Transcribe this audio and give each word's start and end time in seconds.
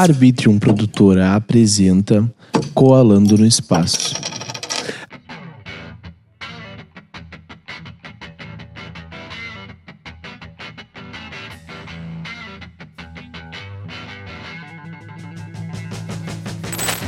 Arbitrium 0.00 0.60
Produtora 0.60 1.34
apresenta 1.34 2.32
Coalando 2.72 3.36
no 3.36 3.44
Espaço. 3.44 4.14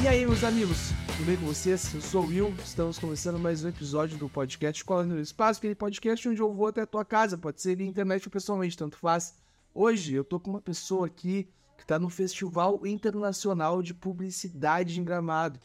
E 0.02 0.08
aí, 0.08 0.26
meus 0.26 0.42
amigos, 0.42 0.90
tudo 1.06 1.24
bem 1.24 1.36
com 1.36 1.46
vocês? 1.46 1.94
Eu 1.94 2.00
sou 2.00 2.24
o 2.24 2.26
Will, 2.26 2.52
estamos 2.64 2.98
começando 2.98 3.38
mais 3.38 3.62
um 3.62 3.68
episódio 3.68 4.18
do 4.18 4.28
podcast 4.28 4.84
Colando 4.84 5.14
no 5.14 5.20
Espaço, 5.20 5.60
aquele 5.60 5.76
podcast 5.76 6.28
onde 6.28 6.42
eu 6.42 6.52
vou 6.52 6.66
até 6.66 6.80
a 6.80 6.86
tua 6.86 7.04
casa, 7.04 7.38
pode 7.38 7.62
ser 7.62 7.78
na 7.78 7.84
internet 7.84 8.26
ou 8.26 8.32
pessoalmente, 8.32 8.76
tanto 8.76 8.96
faz. 8.96 9.36
Hoje 9.72 10.12
eu 10.12 10.24
tô 10.24 10.40
com 10.40 10.50
uma 10.50 10.60
pessoa 10.60 11.06
aqui 11.06 11.48
que 11.80 11.86
tá 11.86 11.98
no 11.98 12.10
Festival 12.10 12.86
Internacional 12.86 13.82
de 13.82 13.94
Publicidade 13.94 15.00
em 15.00 15.04
Gramado. 15.04 15.58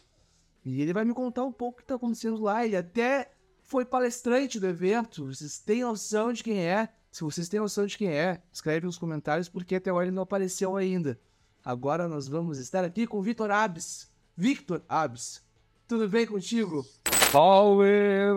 E 0.63 0.81
ele 0.81 0.93
vai 0.93 1.03
me 1.03 1.13
contar 1.13 1.43
um 1.43 1.51
pouco 1.51 1.77
o 1.77 1.81
que 1.81 1.85
tá 1.85 1.95
acontecendo 1.95 2.41
lá. 2.41 2.65
Ele 2.65 2.77
até 2.77 3.33
foi 3.61 3.83
palestrante 3.83 4.57
do 4.57 4.65
evento. 4.65 5.25
Vocês 5.25 5.59
têm 5.59 5.81
noção 5.81 6.31
de 6.31 6.41
quem 6.41 6.59
é? 6.65 6.87
Se 7.11 7.21
vocês 7.21 7.49
têm 7.49 7.59
noção 7.59 7.85
de 7.85 7.97
quem 7.97 8.07
é, 8.07 8.41
escreve 8.51 8.85
nos 8.85 8.97
comentários 8.97 9.49
porque 9.49 9.75
até 9.75 9.89
agora 9.89 10.05
ele 10.05 10.15
não 10.15 10.23
apareceu 10.23 10.77
ainda. 10.77 11.19
Agora 11.63 12.07
nós 12.07 12.29
vamos 12.29 12.59
estar 12.59 12.85
aqui 12.85 13.05
com 13.05 13.19
o 13.19 13.21
Vitor 13.21 13.51
Abes. 13.51 14.09
Victor 14.37 14.83
Abes, 14.87 15.43
tudo 15.85 16.07
bem 16.07 16.25
contigo? 16.25 16.85
Salve, 17.29 17.85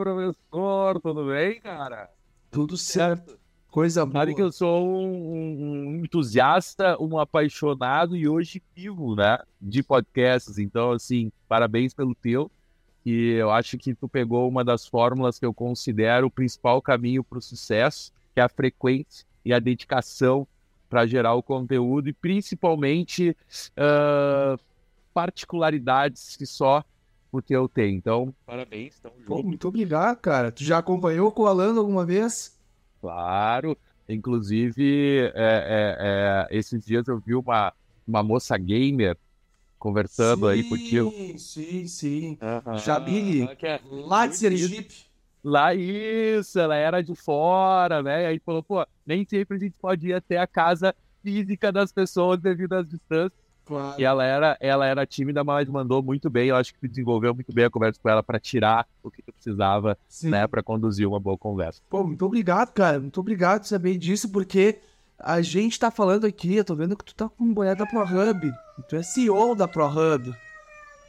professor, 0.00 1.00
tudo 1.00 1.26
bem, 1.26 1.60
cara? 1.60 2.10
Tudo 2.50 2.76
certo. 2.76 3.37
Coisa 3.70 4.04
boa. 4.06 4.20
Sabe 4.22 4.34
que 4.34 4.42
eu 4.42 4.50
sou 4.50 4.82
um, 4.82 5.96
um 5.96 6.04
entusiasta, 6.04 6.96
um 7.00 7.18
apaixonado 7.18 8.16
e 8.16 8.26
hoje 8.26 8.62
vivo, 8.74 9.14
né, 9.14 9.38
de 9.60 9.82
podcasts. 9.82 10.58
Então, 10.58 10.92
assim, 10.92 11.30
parabéns 11.46 11.92
pelo 11.92 12.14
teu. 12.14 12.50
E 13.04 13.32
eu 13.32 13.50
acho 13.50 13.78
que 13.78 13.94
tu 13.94 14.08
pegou 14.08 14.48
uma 14.48 14.64
das 14.64 14.86
fórmulas 14.86 15.38
que 15.38 15.46
eu 15.46 15.54
considero 15.54 16.26
o 16.26 16.30
principal 16.30 16.80
caminho 16.82 17.22
para 17.22 17.38
o 17.38 17.42
sucesso, 17.42 18.12
que 18.34 18.40
é 18.40 18.42
a 18.42 18.48
frequência 18.48 19.26
e 19.44 19.52
a 19.52 19.58
dedicação 19.58 20.46
para 20.88 21.06
gerar 21.06 21.34
o 21.34 21.42
conteúdo 21.42 22.08
e 22.08 22.12
principalmente 22.12 23.36
uh, 23.76 24.58
particularidades 25.12 26.36
que 26.36 26.46
só 26.46 26.82
o 27.30 27.42
teu 27.42 27.68
tem. 27.68 27.94
Então, 27.94 28.34
parabéns. 28.46 28.98
Tamo 28.98 29.14
Pô, 29.26 29.36
junto. 29.36 29.48
muito 29.48 29.68
obrigado, 29.68 30.16
cara. 30.18 30.50
Tu 30.50 30.64
já 30.64 30.78
acompanhou 30.78 31.32
o 31.34 31.46
Alando 31.46 31.80
alguma 31.80 32.04
vez? 32.04 32.57
Claro. 33.00 33.76
Inclusive, 34.08 35.30
é, 35.34 36.46
é, 36.48 36.48
é, 36.50 36.56
esses 36.56 36.84
dias 36.84 37.06
eu 37.08 37.18
vi 37.18 37.34
uma, 37.34 37.72
uma 38.06 38.22
moça 38.22 38.56
gamer 38.56 39.16
conversando 39.78 40.48
aí 40.48 40.64
contigo. 40.64 41.10
Sim, 41.10 41.38
sim, 41.38 41.86
sim. 41.86 42.38
Jamile, 42.84 43.42
Ela 43.42 43.56
que 43.56 43.66
é 43.66 43.80
Lá 43.90 44.26
de 44.26 44.36
Sergipe. 44.36 45.08
Lá, 45.44 45.74
isso, 45.74 46.58
ela 46.58 46.74
era 46.74 47.00
de 47.00 47.14
fora, 47.14 48.02
né? 48.02 48.22
E 48.24 48.26
aí 48.26 48.38
falou, 48.40 48.62
pô, 48.62 48.84
nem 49.06 49.24
sempre 49.24 49.56
a 49.56 49.60
gente 49.60 49.74
pode 49.80 50.08
ir 50.08 50.14
até 50.14 50.38
a 50.38 50.46
casa 50.46 50.94
física 51.22 51.70
das 51.70 51.92
pessoas 51.92 52.40
devido 52.40 52.72
às 52.72 52.88
distâncias. 52.88 53.47
Claro. 53.68 54.00
E 54.00 54.04
ela 54.04 54.24
era, 54.24 54.56
ela 54.60 54.86
era 54.86 55.06
tímida, 55.06 55.44
mas 55.44 55.68
mandou 55.68 56.02
muito 56.02 56.30
bem. 56.30 56.48
Eu 56.48 56.56
acho 56.56 56.72
que 56.72 56.88
desenvolveu 56.88 57.34
muito 57.34 57.52
bem 57.52 57.66
a 57.66 57.70
conversa 57.70 58.00
com 58.02 58.08
ela 58.08 58.22
para 58.22 58.40
tirar 58.40 58.88
o 59.02 59.10
que 59.10 59.22
tu 59.22 59.30
precisava, 59.30 59.96
Sim. 60.08 60.30
né, 60.30 60.46
para 60.46 60.62
conduzir 60.62 61.06
uma 61.06 61.20
boa 61.20 61.36
conversa. 61.36 61.82
Pô, 61.90 62.02
muito 62.02 62.24
obrigado, 62.24 62.72
cara. 62.72 62.98
Muito 62.98 63.20
obrigado 63.20 63.60
por 63.60 63.66
saber 63.66 63.98
disso, 63.98 64.30
porque 64.30 64.78
a 65.18 65.42
gente 65.42 65.78
tá 65.78 65.90
falando 65.90 66.26
aqui, 66.26 66.56
eu 66.56 66.64
tô 66.64 66.74
vendo 66.74 66.96
que 66.96 67.04
tu 67.04 67.14
tá 67.14 67.28
com 67.28 67.44
um 67.44 67.52
boné 67.52 67.74
da 67.74 67.84
ProHub. 67.84 68.50
Tu 68.88 68.96
é 68.96 69.02
CEO 69.02 69.54
da 69.54 69.68
ProHub, 69.68 70.34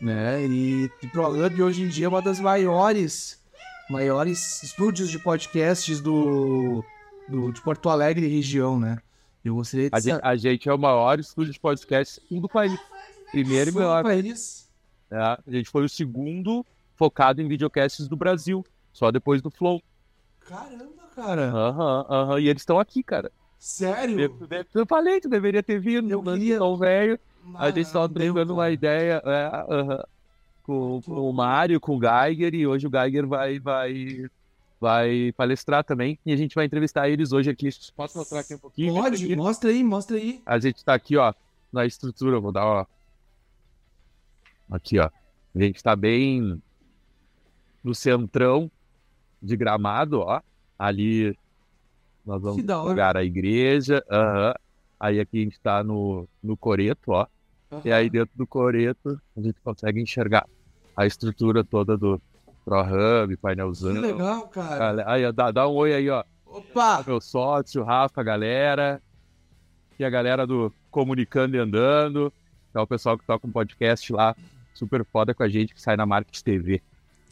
né? 0.01 0.45
E 0.45 0.91
a 1.01 1.07
ProHub 1.07 1.63
hoje 1.63 1.83
em 1.83 1.87
dia 1.87 2.07
é 2.07 2.09
uma 2.09 2.21
das 2.21 2.41
maiores, 2.41 3.39
maiores 3.89 4.61
estúdios 4.63 5.09
de 5.09 5.17
podcasts 5.17 6.01
do, 6.01 6.83
do 7.29 7.53
de 7.53 7.61
Porto 7.61 7.87
Alegre 7.87 8.25
e 8.25 8.35
região, 8.35 8.77
né? 8.77 8.97
Eu 9.43 9.55
gostaria 9.55 9.89
de 9.89 9.95
A 9.95 9.99
gente, 9.99 10.19
a 10.23 10.35
gente 10.35 10.69
é 10.69 10.73
o 10.73 10.77
maior 10.77 11.19
estúdio 11.19 11.53
de 11.53 11.59
podcast 11.59 12.21
do 12.29 12.49
país. 12.49 12.77
Primeiro 13.31 13.69
e 13.69 13.73
pra 13.73 14.15
eles. 14.15 14.69
né? 15.09 15.17
A 15.19 15.39
gente 15.47 15.69
foi 15.69 15.85
o 15.85 15.89
segundo 15.89 16.65
focado 16.95 17.41
em 17.41 17.47
videocasts 17.47 18.07
do 18.07 18.15
Brasil, 18.17 18.65
só 18.91 19.11
depois 19.11 19.41
do 19.41 19.49
Flow. 19.49 19.81
Caramba, 20.41 21.03
cara. 21.15 21.49
Aham, 21.51 22.05
aham. 22.09 22.39
E 22.39 22.49
eles 22.49 22.61
estão 22.61 22.79
aqui, 22.79 23.01
cara. 23.03 23.31
Sério? 23.57 24.19
Eu, 24.19 24.37
eu 24.73 24.85
falei, 24.85 25.19
tu 25.21 25.29
deveria 25.29 25.61
ter 25.63 25.79
vindo. 25.79 26.09
Eu 26.09 26.23
queria- 26.23 26.57
Tão 26.57 26.77
velho. 26.77 27.19
A 27.55 27.71
gente 27.71 27.91
deu, 27.91 28.09
trocando 28.09 28.53
uma 28.53 28.69
ideia 28.69 29.21
é, 29.25 29.45
aham, 29.73 30.03
com, 30.63 31.01
com 31.01 31.29
o 31.29 31.33
Mário, 31.33 31.79
com 31.79 31.97
o 31.97 31.99
Geiger, 31.99 32.53
e 32.53 32.67
hoje 32.67 32.85
o 32.87 32.91
Geiger 32.91 33.25
vai, 33.27 33.59
vai, 33.59 34.29
vai 34.79 35.31
palestrar 35.35 35.83
também. 35.83 36.17
E 36.25 36.31
a 36.31 36.35
gente 36.37 36.55
vai 36.55 36.65
entrevistar 36.65 37.09
eles 37.09 37.31
hoje 37.31 37.49
aqui. 37.49 37.69
Posso 37.95 38.17
mostrar 38.17 38.39
aqui 38.39 38.55
um 38.55 38.59
pouquinho? 38.59 38.93
Pode, 38.93 39.25
Aqui. 39.25 39.35
mostra 39.35 39.69
aí, 39.69 39.83
mostra 39.83 40.17
aí. 40.17 40.41
A 40.45 40.57
gente 40.59 40.83
tá 40.83 40.93
aqui, 40.93 41.17
ó, 41.17 41.33
na 41.71 41.85
estrutura, 41.85 42.39
vou 42.39 42.51
dar, 42.51 42.65
ó. 42.65 42.85
Aqui, 44.71 44.99
ó. 44.99 45.09
A 45.55 45.59
gente 45.59 45.83
tá 45.83 45.95
bem 45.95 46.61
no 47.83 47.93
centrão 47.93 48.69
de 49.41 49.55
gramado, 49.57 50.19
ó. 50.19 50.41
Ali 50.77 51.35
nós 52.25 52.41
vamos 52.41 52.61
jogar 52.61 53.17
a 53.17 53.23
igreja. 53.23 54.03
aham. 54.09 54.53
Aí 54.99 55.19
aqui 55.19 55.39
a 55.39 55.43
gente 55.43 55.59
tá 55.59 55.83
no, 55.83 56.27
no 56.43 56.55
coreto, 56.57 57.11
ó. 57.11 57.25
E 57.85 57.91
aí 57.91 58.09
dentro 58.09 58.31
do 58.35 58.45
coreto 58.45 59.19
a 59.35 59.41
gente 59.41 59.59
consegue 59.61 60.01
enxergar 60.01 60.45
a 60.95 61.05
estrutura 61.05 61.63
toda 61.63 61.97
do 61.97 62.21
ProHub, 62.69 63.35
Que 63.35 63.41
painelzão. 63.41 63.93
legal, 63.93 64.47
cara. 64.47 65.03
Aí, 65.11 65.31
dá, 65.31 65.51
dá 65.51 65.67
um 65.67 65.73
oi 65.73 65.93
aí, 65.93 66.09
ó 66.09 66.23
Opa! 66.45 67.03
meu 67.05 67.19
sócio, 67.19 67.83
Rafa, 67.83 68.23
galera. 68.23 69.01
E 69.97 70.05
a 70.05 70.09
galera 70.09 70.45
do 70.47 70.71
Comunicando 70.89 71.55
e 71.55 71.59
Andando. 71.59 72.31
É 72.73 72.79
o 72.79 72.87
pessoal 72.87 73.17
que 73.17 73.25
toca 73.25 73.45
um 73.47 73.51
podcast 73.51 74.13
lá, 74.13 74.35
super 74.73 75.03
foda 75.03 75.33
com 75.33 75.41
a 75.43 75.49
gente, 75.49 75.73
que 75.73 75.81
sai 75.81 75.97
na 75.97 76.05
Market 76.05 76.41
TV. 76.41 76.81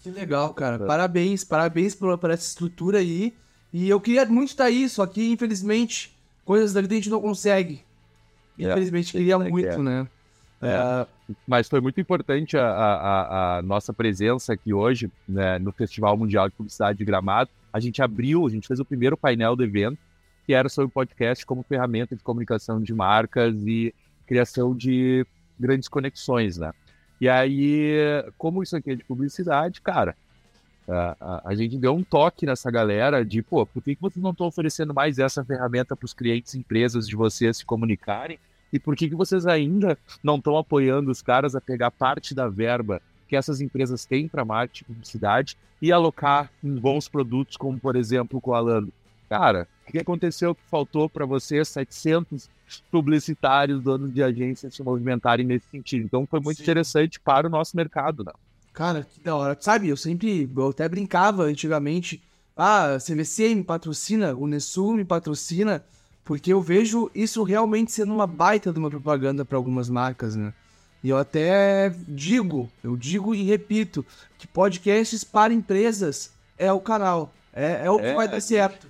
Que 0.02 0.10
legal, 0.10 0.54
cara. 0.54 0.84
É. 0.84 0.88
Parabéns, 0.88 1.44
parabéns 1.44 1.94
por, 1.96 2.18
por 2.18 2.32
essa 2.32 2.48
estrutura 2.48 3.00
aí. 3.00 3.34
E 3.72 3.88
eu 3.88 4.02
queria 4.02 4.26
muito 4.26 4.50
estar 4.50 4.66
aí, 4.66 4.90
só 4.90 5.06
que 5.06 5.32
infelizmente 5.32 6.16
coisas 6.44 6.74
da 6.74 6.82
vida 6.82 6.94
a 6.94 6.98
gente 6.98 7.10
não 7.10 7.22
consegue. 7.22 7.84
É, 8.58 8.72
Infelizmente 8.72 9.12
queria 9.12 9.38
que 9.38 9.50
muito, 9.50 9.84
né? 9.84 10.08
É. 10.62 11.06
Mas 11.48 11.68
foi 11.68 11.82
muito 11.82 12.00
importante 12.00 12.58
a, 12.58 12.68
a- 12.70 13.58
a- 13.58 13.62
nossa 13.62 13.94
presença 13.94 14.54
aqui 14.54 14.74
hoje, 14.74 15.12
né, 15.28 15.60
no 15.60 15.72
Festival 15.72 16.16
Mundial 16.18 16.48
de 16.50 16.56
Publicidade 16.56 16.98
de 16.98 17.06
Gramado. 17.06 17.50
A 17.74 17.80
gente 17.80 18.02
abriu, 18.02 18.46
a 18.46 18.50
gente 18.50 18.68
fez 18.68 18.80
o 18.80 18.86
primeiro 18.86 19.18
painel 19.18 19.56
do 19.56 19.64
evento, 19.64 19.98
que 20.46 20.54
era 20.54 20.70
sobre 20.70 20.92
podcast 20.92 21.46
como 21.46 21.64
ferramenta 21.64 22.16
de 22.16 22.24
comunicação 22.24 22.82
de 22.82 22.94
marcas 22.94 23.56
e 23.68 23.94
criação 24.26 24.74
de 24.76 25.26
grandes 25.60 25.88
conexões, 25.90 26.58
né? 26.58 26.72
E 27.20 27.28
aí, 27.28 27.94
como 28.38 28.62
isso 28.64 28.76
aqui 28.78 28.92
é 28.92 28.96
de 28.96 29.04
publicidade, 29.04 29.82
cara, 29.82 30.16
a, 30.88 31.18
a- 31.20 31.42
a 31.46 31.56
gente 31.56 31.78
deu 31.78 31.94
um 31.94 32.04
toque 32.04 32.46
nessa 32.46 32.72
galera 32.72 33.26
de, 33.26 33.42
pô, 33.42 33.66
por 33.66 33.84
que, 33.84 33.96
que 33.96 34.02
vocês 34.02 34.24
não 34.24 34.32
estão 34.32 34.48
oferecendo 34.48 34.94
mais 34.94 35.20
essa 35.20 35.44
ferramenta 35.44 35.96
para 35.96 36.06
os 36.06 36.14
clientes 36.14 36.54
e 36.54 36.60
empresas 36.60 37.08
de 37.08 37.16
vocês 37.16 37.58
se 37.58 37.66
comunicarem? 37.66 38.40
E 38.72 38.80
por 38.80 38.96
que, 38.96 39.10
que 39.10 39.16
vocês 39.16 39.46
ainda 39.46 39.98
não 40.24 40.38
estão 40.38 40.58
apoiando 40.58 41.12
os 41.12 41.22
caras 41.22 41.56
a 41.56 41.62
pegar 41.62 41.92
parte 41.92 42.36
da 42.36 42.48
verba 42.48 43.02
que 43.28 43.36
essas 43.36 43.62
empresas 43.62 44.06
têm 44.06 44.28
para 44.28 44.46
marketing 44.46 44.84
e 44.84 44.88
publicidade 44.88 45.58
e 45.82 45.92
alocar 45.92 46.52
em 46.64 46.76
bons 46.76 47.08
produtos, 47.08 47.58
como 47.58 47.80
por 47.80 47.96
exemplo 47.96 48.40
o 48.40 48.42
Coalando? 48.42 48.92
Cara, 49.30 49.68
o 49.88 49.92
que 49.92 50.00
aconteceu 50.00 50.56
que 50.56 50.62
faltou 50.70 51.10
para 51.10 51.26
vocês 51.26 51.68
700 51.68 52.50
publicitários, 52.90 53.82
donos 53.82 54.14
de 54.14 54.24
agências 54.24 54.74
se 54.74 54.84
movimentarem 54.84 55.46
nesse 55.46 55.68
sentido? 55.70 56.06
Então 56.06 56.26
foi 56.26 56.40
muito 56.40 56.58
Sim. 56.58 56.64
interessante 56.64 57.20
para 57.20 57.48
o 57.48 57.50
nosso 57.50 57.76
mercado, 57.76 58.24
né? 58.24 58.32
Cara, 58.74 59.04
que 59.04 59.20
da 59.20 59.36
hora. 59.36 59.58
Sabe, 59.60 59.90
eu 59.90 59.98
sempre, 59.98 60.50
eu 60.56 60.70
até 60.70 60.88
brincava 60.88 61.44
antigamente. 61.44 62.22
Ah, 62.56 62.98
CVC 63.00 63.54
me 63.56 63.64
patrocina, 63.64 64.34
o 64.34 64.48
Nessul 64.48 64.94
me 64.94 65.06
patrocina, 65.06 65.84
porque 66.28 66.52
eu 66.52 66.62
vejo 66.62 67.10
isso 67.16 67.42
realmente 67.42 67.90
sendo 67.90 68.14
uma 68.14 68.28
baita 68.28 68.74
de 68.74 68.78
uma 68.78 68.90
propaganda 68.90 69.46
para 69.46 69.58
algumas 69.58 69.90
marcas, 69.90 70.36
né? 70.36 70.54
E 71.02 71.08
eu 71.08 71.18
até 71.18 71.90
digo, 72.06 72.70
eu 72.84 72.98
digo 72.98 73.34
e 73.34 73.44
repito, 73.44 74.06
que 74.38 74.46
podcasts 74.46 75.24
para 75.24 75.54
empresas 75.54 76.34
é 76.58 76.70
o 76.70 76.82
canal. 76.82 77.34
É, 77.54 77.86
é 77.86 77.90
o 77.90 77.98
que 77.98 78.08
É. 78.08 78.14
vai 78.14 78.28
dar 78.28 78.42
certo. 78.42 78.90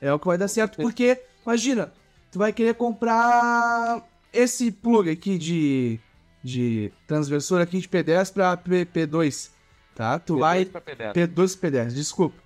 É 0.00 0.10
o 0.14 0.18
que 0.18 0.26
vai 0.26 0.38
dar 0.38 0.48
certo, 0.48 0.78
porque, 0.80 1.20
imagina, 1.44 1.92
tu 2.30 2.38
vai 2.38 2.54
querer 2.54 2.74
comprar 2.74 4.02
esse 4.32 4.72
plug 4.72 5.10
aqui 5.10 5.36
de, 5.36 6.00
de 6.42 6.90
transversor 7.06 7.60
aqui 7.60 7.80
de 7.80 7.88
P10 7.88 8.32
para 8.32 8.56
P2, 8.56 9.50
tá? 9.94 10.18
Tu 10.18 10.38
vai... 10.38 10.64
P2 10.64 11.60
P10, 11.60 11.88
desculpa. 11.92 12.41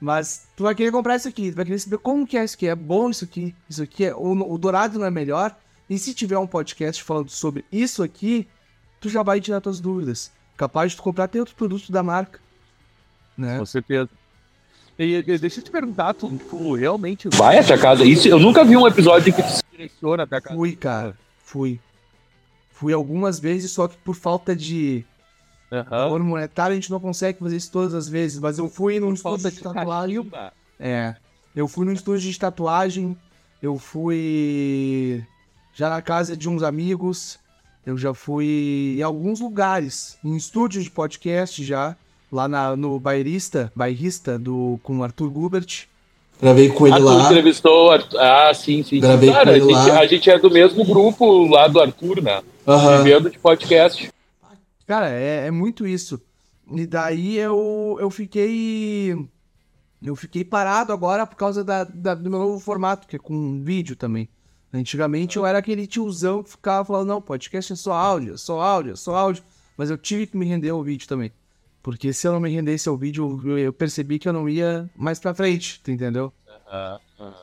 Mas 0.00 0.46
tu 0.54 0.64
vai 0.64 0.74
querer 0.74 0.90
comprar 0.90 1.16
isso 1.16 1.28
aqui, 1.28 1.50
tu 1.50 1.56
vai 1.56 1.64
querer 1.64 1.78
saber 1.78 1.98
como 1.98 2.26
que 2.26 2.36
é 2.36 2.44
isso 2.44 2.54
aqui, 2.54 2.68
é 2.68 2.74
bom 2.74 3.08
isso 3.08 3.24
aqui, 3.24 3.54
isso 3.68 3.82
aqui 3.82 4.04
é... 4.04 4.14
O, 4.14 4.52
o 4.52 4.58
dourado 4.58 4.98
não 4.98 5.06
é 5.06 5.10
melhor, 5.10 5.56
E 5.88 5.98
se 5.98 6.12
tiver 6.12 6.36
um 6.36 6.46
podcast 6.46 7.02
falando 7.02 7.30
sobre 7.30 7.64
isso 7.70 8.02
aqui, 8.02 8.46
tu 9.00 9.08
já 9.08 9.22
vai 9.22 9.40
tirar 9.40 9.60
tuas 9.60 9.80
dúvidas. 9.80 10.30
Capaz 10.56 10.92
de 10.92 10.96
tu 10.96 11.02
comprar 11.02 11.24
até 11.24 11.38
outro 11.38 11.54
produto 11.54 11.92
da 11.92 12.02
marca. 12.02 12.40
Né? 13.36 13.58
Com 13.58 13.66
certeza. 13.66 14.10
E, 14.98 15.16
e, 15.16 15.38
deixa 15.38 15.60
eu 15.60 15.64
te 15.64 15.70
perguntar, 15.70 16.14
tu, 16.14 16.30
tu 16.48 16.74
realmente 16.74 17.28
vai 17.28 17.58
até 17.58 17.74
a 17.74 17.78
casa? 17.78 18.04
Isso, 18.04 18.26
eu 18.28 18.38
nunca 18.38 18.64
vi 18.64 18.76
um 18.76 18.86
episódio 18.86 19.32
que 19.32 19.42
tu 19.42 19.48
se 19.48 19.62
direciona 19.70 20.22
até 20.22 20.36
a 20.36 20.40
casa. 20.40 20.56
Fui, 20.56 20.74
cara. 20.74 21.16
Fui. 21.44 21.78
Fui 22.72 22.92
algumas 22.92 23.38
vezes, 23.38 23.70
só 23.70 23.88
que 23.88 23.96
por 23.98 24.14
falta 24.14 24.56
de 24.56 25.04
Aham. 25.72 25.84
valor 25.88 26.20
monetário 26.22 26.72
a 26.72 26.74
gente 26.76 26.90
não 26.90 27.00
consegue 27.00 27.38
fazer 27.38 27.56
isso 27.56 27.70
todas 27.72 27.92
as 27.94 28.08
vezes. 28.08 28.38
Mas 28.38 28.58
eu 28.58 28.68
fui 28.68 29.00
num 29.00 29.12
estúdio 29.12 29.50
de 29.50 29.56
de 29.56 29.62
tatuagem. 29.62 30.30
É. 30.78 31.14
Eu 31.54 31.66
fui 31.66 31.84
num 31.86 31.92
estúdio 31.92 32.30
de 32.30 32.38
tatuagem. 32.38 33.16
Eu 33.62 33.78
fui 33.78 35.24
já 35.74 35.88
na 35.90 36.00
casa 36.02 36.36
de 36.36 36.48
uns 36.48 36.62
amigos. 36.62 37.38
Eu 37.84 37.96
já 37.96 38.12
fui 38.14 38.96
em 38.98 39.02
alguns 39.02 39.40
lugares. 39.40 40.18
Em 40.24 40.36
estúdios 40.36 40.84
de 40.84 40.90
podcast 40.90 41.62
já. 41.64 41.96
Lá 42.30 42.48
na- 42.48 42.74
no 42.76 42.98
Bairrista, 42.98 43.72
Bairrista 43.74 44.36
do, 44.38 44.80
com 44.82 44.98
o 44.98 45.04
Arthur 45.04 45.30
Gubert. 45.30 45.86
Gravei 46.42 46.68
com 46.68 46.84
Ah, 46.86 46.98
tu 46.98 47.20
entrevistou 47.26 47.86
o 47.86 47.90
Arthur. 47.92 48.18
Ah, 48.20 48.52
sim, 48.52 48.82
sim. 48.82 49.00
Gravei 49.00 49.30
Cara, 49.32 49.44
com 49.44 49.50
ele 49.56 49.74
a, 49.74 49.78
gente, 49.78 49.88
lá. 49.92 50.00
a 50.00 50.06
gente 50.06 50.30
é 50.30 50.38
do 50.38 50.50
mesmo 50.50 50.84
grupo 50.84 51.46
lá 51.48 51.66
do 51.68 51.80
Arthur, 51.80 52.20
né? 52.20 52.42
Vivendo 53.02 53.30
de 53.30 53.38
podcast. 53.38 54.10
Cara, 54.86 55.10
é, 55.10 55.46
é 55.46 55.50
muito 55.50 55.86
isso. 55.86 56.20
E 56.72 56.86
daí 56.86 57.36
eu, 57.36 57.96
eu 58.00 58.10
fiquei. 58.10 59.14
Eu 60.02 60.14
fiquei 60.14 60.44
parado 60.44 60.92
agora 60.92 61.26
por 61.26 61.36
causa 61.36 61.64
da, 61.64 61.84
da- 61.84 62.14
do 62.14 62.28
meu 62.30 62.38
novo 62.38 62.58
formato, 62.60 63.06
que 63.08 63.16
é 63.16 63.18
com 63.18 63.62
vídeo 63.62 63.96
também. 63.96 64.28
Antigamente 64.72 65.36
eu 65.36 65.46
era 65.46 65.58
aquele 65.58 65.86
tiozão 65.86 66.42
que 66.42 66.50
ficava 66.50 66.84
falando, 66.84 67.08
não, 67.08 67.22
podcast 67.22 67.72
é 67.72 67.76
só 67.76 67.92
áudio, 67.92 68.34
é 68.34 68.36
só 68.36 68.60
áudio, 68.60 68.92
é 68.92 68.96
só 68.96 69.14
áudio. 69.16 69.42
Mas 69.76 69.90
eu 69.90 69.96
tive 69.96 70.26
que 70.26 70.36
me 70.36 70.44
render 70.46 70.70
ao 70.70 70.82
vídeo 70.82 71.08
também. 71.08 71.32
Porque 71.82 72.12
se 72.12 72.26
eu 72.26 72.32
não 72.32 72.40
me 72.40 72.50
rendesse 72.50 72.88
ao 72.88 72.96
vídeo, 72.96 73.40
eu, 73.58 73.72
percebi 73.72 74.18
que 74.18 74.28
eu 74.28 74.32
não 74.32 74.48
ia 74.48 74.88
mais 74.96 75.18
pra 75.18 75.32
frente, 75.34 75.80
entendeu? 75.86 76.32
Aham, 76.68 77.00
aham. 77.20 77.34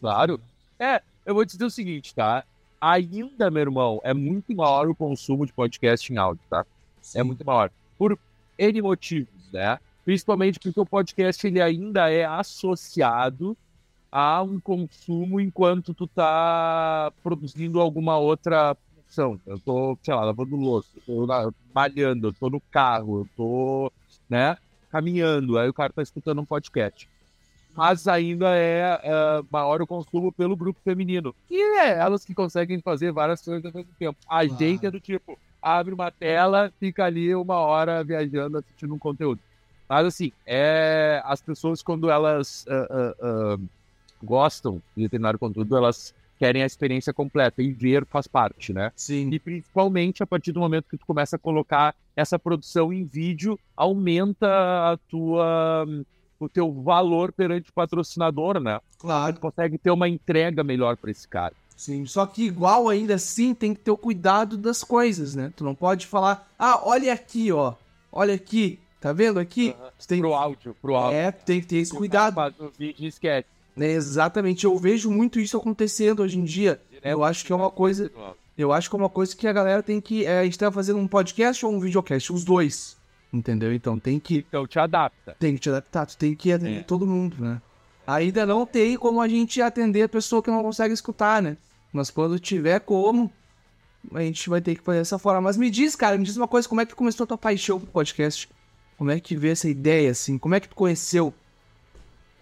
Claro. 0.00 0.40
É, 0.78 1.02
eu 1.26 1.34
vou 1.34 1.44
dizer 1.44 1.64
o 1.64 1.70
seguinte, 1.70 2.14
tá? 2.14 2.44
Ainda, 2.80 3.50
meu 3.50 3.62
irmão, 3.62 4.00
é 4.04 4.14
muito 4.14 4.54
maior 4.54 4.88
o 4.88 4.94
consumo 4.94 5.44
de 5.46 5.52
podcast 5.52 6.12
em 6.12 6.16
áudio, 6.16 6.42
tá? 6.48 6.64
É 7.14 7.22
muito 7.22 7.44
maior. 7.44 7.70
Por 7.98 8.18
N 8.58 8.82
motivos, 8.82 9.28
né? 9.52 9.78
Principalmente 10.04 10.58
porque 10.58 10.80
o 10.80 10.86
podcast 10.86 11.46
ele 11.46 11.60
ainda 11.60 12.10
é 12.10 12.24
associado 12.24 13.56
a 14.10 14.42
um 14.42 14.58
consumo 14.58 15.38
enquanto 15.40 15.92
tu 15.92 16.06
tá 16.06 17.12
produzindo 17.22 17.80
alguma 17.80 18.16
outra 18.18 18.74
função. 19.06 19.38
Eu 19.46 19.58
tô, 19.58 19.98
sei 20.02 20.14
lá, 20.14 20.24
lavando 20.24 20.56
louça, 20.56 20.88
eu 21.06 21.26
tô 21.26 21.54
malhando, 21.74 22.28
eu 22.28 22.32
tô 22.32 22.48
no 22.48 22.60
carro, 22.60 23.20
eu 23.20 23.28
tô, 23.36 23.92
né, 24.28 24.56
caminhando, 24.90 25.58
aí 25.58 25.68
o 25.68 25.74
cara 25.74 25.92
tá 25.92 26.02
escutando 26.02 26.40
um 26.40 26.44
podcast. 26.46 27.06
Mas 27.76 28.08
ainda 28.08 28.56
é, 28.56 28.98
é, 29.04 29.42
maior 29.50 29.80
o 29.82 29.86
consumo 29.86 30.32
pelo 30.32 30.56
grupo 30.56 30.80
feminino. 30.82 31.34
E 31.50 31.60
é 31.78 31.90
elas 31.98 32.24
que 32.24 32.34
conseguem 32.34 32.80
fazer 32.80 33.12
várias 33.12 33.40
coisas 33.42 33.64
ao 33.64 33.72
mesmo 33.72 33.92
tempo. 33.98 34.18
A 34.26 34.44
Claro. 34.44 34.58
gente 34.58 34.86
é 34.86 34.90
do 34.90 34.98
tipo, 34.98 35.38
abre 35.76 35.94
uma 35.94 36.10
tela, 36.10 36.72
fica 36.78 37.04
ali 37.04 37.34
uma 37.34 37.56
hora 37.56 38.02
viajando, 38.02 38.58
assistindo 38.58 38.94
um 38.94 38.98
conteúdo. 38.98 39.40
Mas 39.88 40.06
assim, 40.06 40.32
é, 40.46 41.22
as 41.24 41.40
pessoas 41.40 41.82
quando 41.82 42.10
elas 42.10 42.66
ah, 42.68 42.86
ah, 42.90 43.14
ah, 43.20 43.58
gostam 44.22 44.82
de 44.96 45.04
determinado 45.04 45.38
conteúdo, 45.38 45.76
elas 45.76 46.14
querem 46.38 46.62
a 46.62 46.66
experiência 46.66 47.12
completa 47.12 47.62
e 47.62 47.72
ver 47.72 48.06
faz 48.06 48.26
parte, 48.26 48.72
né? 48.72 48.92
Sim. 48.94 49.30
E 49.32 49.38
principalmente 49.38 50.22
a 50.22 50.26
partir 50.26 50.52
do 50.52 50.60
momento 50.60 50.86
que 50.88 50.96
tu 50.96 51.06
começa 51.06 51.36
a 51.36 51.38
colocar 51.38 51.94
essa 52.14 52.38
produção 52.38 52.92
em 52.92 53.04
vídeo, 53.04 53.58
aumenta 53.76 54.46
a 54.92 54.96
tua 55.08 55.86
o 56.40 56.48
teu 56.48 56.72
valor 56.72 57.32
perante 57.32 57.70
o 57.70 57.72
patrocinador, 57.72 58.60
né? 58.60 58.78
Claro. 58.98 59.34
Tu 59.34 59.40
consegue 59.40 59.76
ter 59.76 59.90
uma 59.90 60.08
entrega 60.08 60.62
melhor 60.62 60.96
para 60.96 61.10
esse 61.10 61.26
cara. 61.26 61.54
Sim, 61.78 62.04
só 62.06 62.26
que 62.26 62.42
igual 62.44 62.88
ainda 62.88 63.14
assim 63.14 63.54
tem 63.54 63.72
que 63.72 63.80
ter 63.80 63.92
o 63.92 63.96
cuidado 63.96 64.58
das 64.58 64.82
coisas, 64.82 65.36
né? 65.36 65.52
Tu 65.54 65.62
não 65.62 65.76
pode 65.76 66.08
falar, 66.08 66.50
ah, 66.58 66.80
olha 66.84 67.12
aqui, 67.12 67.52
ó. 67.52 67.74
Olha 68.10 68.34
aqui, 68.34 68.80
tá 69.00 69.12
vendo 69.12 69.38
aqui? 69.38 69.76
Tu 69.96 70.08
tem, 70.08 70.18
Pro 70.20 70.34
áudio, 70.34 70.74
pro 70.82 70.96
áudio. 70.96 71.16
é, 71.16 71.30
tem 71.30 71.60
que 71.60 71.68
ter 71.68 71.76
esse 71.76 71.94
cuidado. 71.94 72.36
O 72.58 72.72
vídeo 72.76 73.06
esquece. 73.06 73.46
É, 73.78 73.92
exatamente, 73.92 74.64
eu 74.64 74.76
vejo 74.76 75.08
muito 75.08 75.38
isso 75.38 75.56
acontecendo 75.56 76.20
hoje 76.24 76.36
em 76.36 76.42
dia. 76.42 76.80
Eu 77.00 77.22
acho 77.22 77.44
que 77.44 77.52
é 77.52 77.54
uma 77.54 77.70
coisa, 77.70 78.10
eu 78.56 78.72
acho 78.72 78.90
que 78.90 78.96
é 78.96 78.98
uma 78.98 79.08
coisa 79.08 79.36
que 79.36 79.46
a 79.46 79.52
galera 79.52 79.80
tem 79.80 80.00
que, 80.00 80.26
é, 80.26 80.40
a 80.40 80.44
gente 80.44 80.58
tá 80.58 80.72
fazendo 80.72 80.98
um 80.98 81.06
podcast 81.06 81.64
ou 81.64 81.72
um 81.72 81.78
videocast, 81.78 82.32
os 82.32 82.42
dois, 82.42 82.96
entendeu? 83.32 83.72
Então 83.72 83.96
tem 84.00 84.18
que, 84.18 84.38
Então 84.48 84.66
te 84.66 84.80
adapta. 84.80 85.36
tem 85.38 85.54
que 85.54 85.60
te 85.60 85.68
adaptar, 85.68 86.06
tu 86.06 86.18
tem 86.18 86.34
que 86.34 86.50
atender 86.50 86.80
É. 86.80 86.82
todo 86.82 87.06
mundo, 87.06 87.36
né? 87.38 87.62
Ainda 88.04 88.44
não 88.44 88.66
tem 88.66 88.96
como 88.96 89.20
a 89.20 89.28
gente 89.28 89.62
atender 89.62 90.02
a 90.02 90.08
pessoa 90.08 90.42
que 90.42 90.50
não 90.50 90.62
consegue 90.62 90.92
escutar, 90.92 91.40
né? 91.40 91.56
Mas 91.92 92.10
quando 92.10 92.38
tiver 92.38 92.80
como, 92.80 93.32
a 94.12 94.20
gente 94.20 94.48
vai 94.48 94.60
ter 94.60 94.74
que 94.76 94.82
fazer 94.82 94.98
dessa 94.98 95.18
forma. 95.18 95.40
Mas 95.40 95.56
me 95.56 95.70
diz, 95.70 95.96
cara, 95.96 96.16
me 96.18 96.24
diz 96.24 96.36
uma 96.36 96.48
coisa, 96.48 96.68
como 96.68 96.80
é 96.80 96.86
que 96.86 96.94
começou 96.94 97.24
a 97.24 97.26
tua 97.26 97.38
paixão 97.38 97.78
pro 97.80 97.88
podcast? 97.90 98.48
Como 98.96 99.10
é 99.10 99.20
que 99.20 99.36
veio 99.36 99.52
essa 99.52 99.68
ideia, 99.68 100.10
assim? 100.10 100.36
Como 100.38 100.54
é 100.54 100.60
que 100.60 100.68
tu 100.68 100.74
conheceu? 100.74 101.32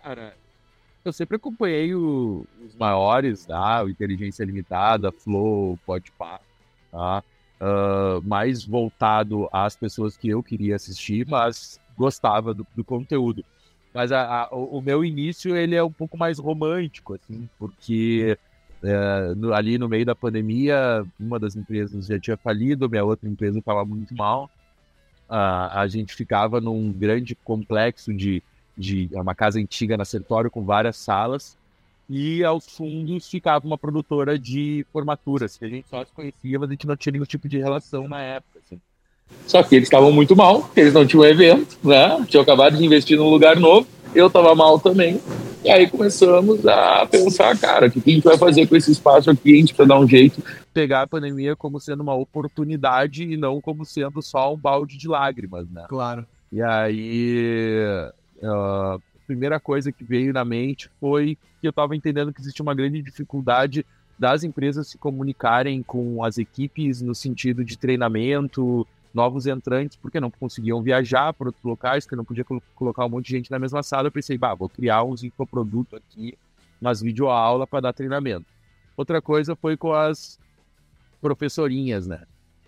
Cara, 0.02 0.36
eu 1.04 1.12
sempre 1.12 1.36
acompanhei 1.36 1.94
o- 1.94 2.46
os 2.64 2.74
maiores, 2.76 3.44
tá? 3.46 3.82
O 3.84 3.88
Inteligência 3.88 4.44
Limitada, 4.44 5.12
Flow, 5.12 5.78
Podpah, 5.84 6.40
tá? 6.90 7.22
Ah, 7.60 8.20
mais 8.22 8.64
voltado 8.64 9.48
às 9.52 9.74
pessoas 9.76 10.16
que 10.16 10.28
eu 10.28 10.42
queria 10.42 10.76
assistir, 10.76 11.26
mas 11.26 11.80
gostava 11.96 12.52
do, 12.52 12.66
do 12.76 12.84
conteúdo. 12.84 13.44
Mas 13.94 14.12
a- 14.12 14.42
a- 14.44 14.48
o, 14.54 14.78
o 14.78 14.82
meu 14.82 15.02
início, 15.04 15.56
ele 15.56 15.74
é 15.74 15.82
um 15.82 15.90
pouco 15.92 16.18
mais 16.18 16.38
romântico, 16.38 17.14
assim, 17.14 17.48
porque 17.58 18.38
é, 18.82 19.34
no- 19.34 19.52
ali 19.54 19.78
no 19.78 19.88
meio 19.88 20.04
da 20.06 20.14
pandemia, 20.14 21.04
uma 21.18 21.38
das 21.38 21.56
empresas 21.56 22.06
já 22.06 22.18
tinha 22.18 22.36
falido, 22.36 22.88
minha 22.88 23.04
outra 23.04 23.28
empresa 23.28 23.58
estava 23.58 23.84
muito 23.84 24.14
mal. 24.14 24.50
A 25.28 25.86
gente 25.88 26.14
ficava 26.14 26.60
num 26.60 26.92
grande 26.92 27.34
complexo 27.34 28.12
de 28.14 28.42
de 28.78 29.08
é 29.14 29.20
uma 29.20 29.34
casa 29.34 29.58
antiga 29.58 29.96
na 29.96 30.04
Sertório 30.04 30.50
com 30.50 30.62
várias 30.62 30.98
salas 30.98 31.56
e 32.10 32.44
aos 32.44 32.66
fundos 32.76 33.26
ficava 33.26 33.66
uma 33.66 33.78
produtora 33.78 34.38
de 34.38 34.84
formaturas 34.92 35.56
que 35.56 35.64
a 35.64 35.68
gente 35.68 35.88
só 35.88 36.04
se 36.04 36.12
conhecia, 36.12 36.58
mas 36.58 36.68
a 36.68 36.72
gente 36.72 36.86
não 36.86 36.94
tinha 36.94 37.12
nenhum 37.12 37.24
tipo 37.24 37.48
de 37.48 37.56
relação 37.56 38.06
na 38.06 38.20
época. 38.20 38.58
assim. 38.64 38.78
Só 39.46 39.62
que 39.62 39.74
eles 39.76 39.86
estavam 39.88 40.12
muito 40.12 40.36
mal, 40.36 40.70
eles 40.76 40.92
não 40.92 41.06
tinham 41.06 41.24
evento, 41.24 41.78
né? 41.82 42.22
Tinham 42.28 42.42
acabado 42.42 42.76
de 42.76 42.84
investir 42.84 43.16
num 43.16 43.30
lugar 43.30 43.58
novo, 43.58 43.88
eu 44.14 44.26
estava 44.26 44.54
mal 44.54 44.78
também. 44.78 45.20
E 45.66 45.70
aí 45.70 45.90
começamos 45.90 46.64
a 46.64 47.04
pensar, 47.06 47.58
cara, 47.58 47.88
o 47.88 47.90
que 47.90 47.98
a 47.98 48.14
gente 48.14 48.22
vai 48.22 48.38
fazer 48.38 48.68
com 48.68 48.76
esse 48.76 48.92
espaço 48.92 49.28
aqui? 49.28 49.52
A 49.52 49.56
gente 49.56 49.74
precisa 49.74 49.88
dar 49.88 49.98
um 49.98 50.06
jeito. 50.06 50.40
Pegar 50.72 51.02
a 51.02 51.06
pandemia 51.08 51.56
como 51.56 51.80
sendo 51.80 52.04
uma 52.04 52.14
oportunidade 52.14 53.24
e 53.24 53.36
não 53.36 53.60
como 53.60 53.84
sendo 53.84 54.22
só 54.22 54.54
um 54.54 54.56
balde 54.56 54.96
de 54.96 55.08
lágrimas, 55.08 55.68
né? 55.68 55.86
Claro. 55.88 56.24
E 56.52 56.62
aí, 56.62 57.80
ah, 58.44 58.94
a 58.94 59.26
primeira 59.26 59.58
coisa 59.58 59.90
que 59.90 60.04
veio 60.04 60.32
na 60.32 60.44
mente 60.44 60.88
foi 61.00 61.36
que 61.60 61.66
eu 61.66 61.70
estava 61.70 61.96
entendendo 61.96 62.32
que 62.32 62.40
existia 62.40 62.62
uma 62.62 62.74
grande 62.74 63.02
dificuldade 63.02 63.84
das 64.16 64.44
empresas 64.44 64.86
se 64.86 64.96
comunicarem 64.96 65.82
com 65.82 66.22
as 66.22 66.38
equipes 66.38 67.02
no 67.02 67.12
sentido 67.12 67.64
de 67.64 67.76
treinamento, 67.76 68.86
novos 69.16 69.46
entrantes, 69.46 69.96
porque 69.96 70.20
não 70.20 70.30
conseguiam 70.30 70.82
viajar 70.82 71.32
para 71.32 71.48
outros 71.48 71.64
locais, 71.64 72.04
porque 72.04 72.14
não 72.14 72.24
podia 72.24 72.44
colo- 72.44 72.62
colocar 72.74 73.04
um 73.06 73.08
monte 73.08 73.26
de 73.26 73.32
gente 73.32 73.50
na 73.50 73.58
mesma 73.58 73.82
sala. 73.82 74.08
Eu 74.08 74.12
pensei, 74.12 74.36
bah, 74.36 74.54
vou 74.54 74.68
criar 74.68 75.02
uns 75.02 75.24
infoprodutos 75.24 75.94
aqui, 75.94 76.36
umas 76.80 77.00
videoaulas 77.00 77.68
para 77.68 77.80
dar 77.80 77.92
treinamento. 77.94 78.44
Outra 78.96 79.20
coisa 79.22 79.56
foi 79.56 79.76
com 79.76 79.92
as 79.92 80.38
professorinhas, 81.20 82.06
né? 82.06 82.20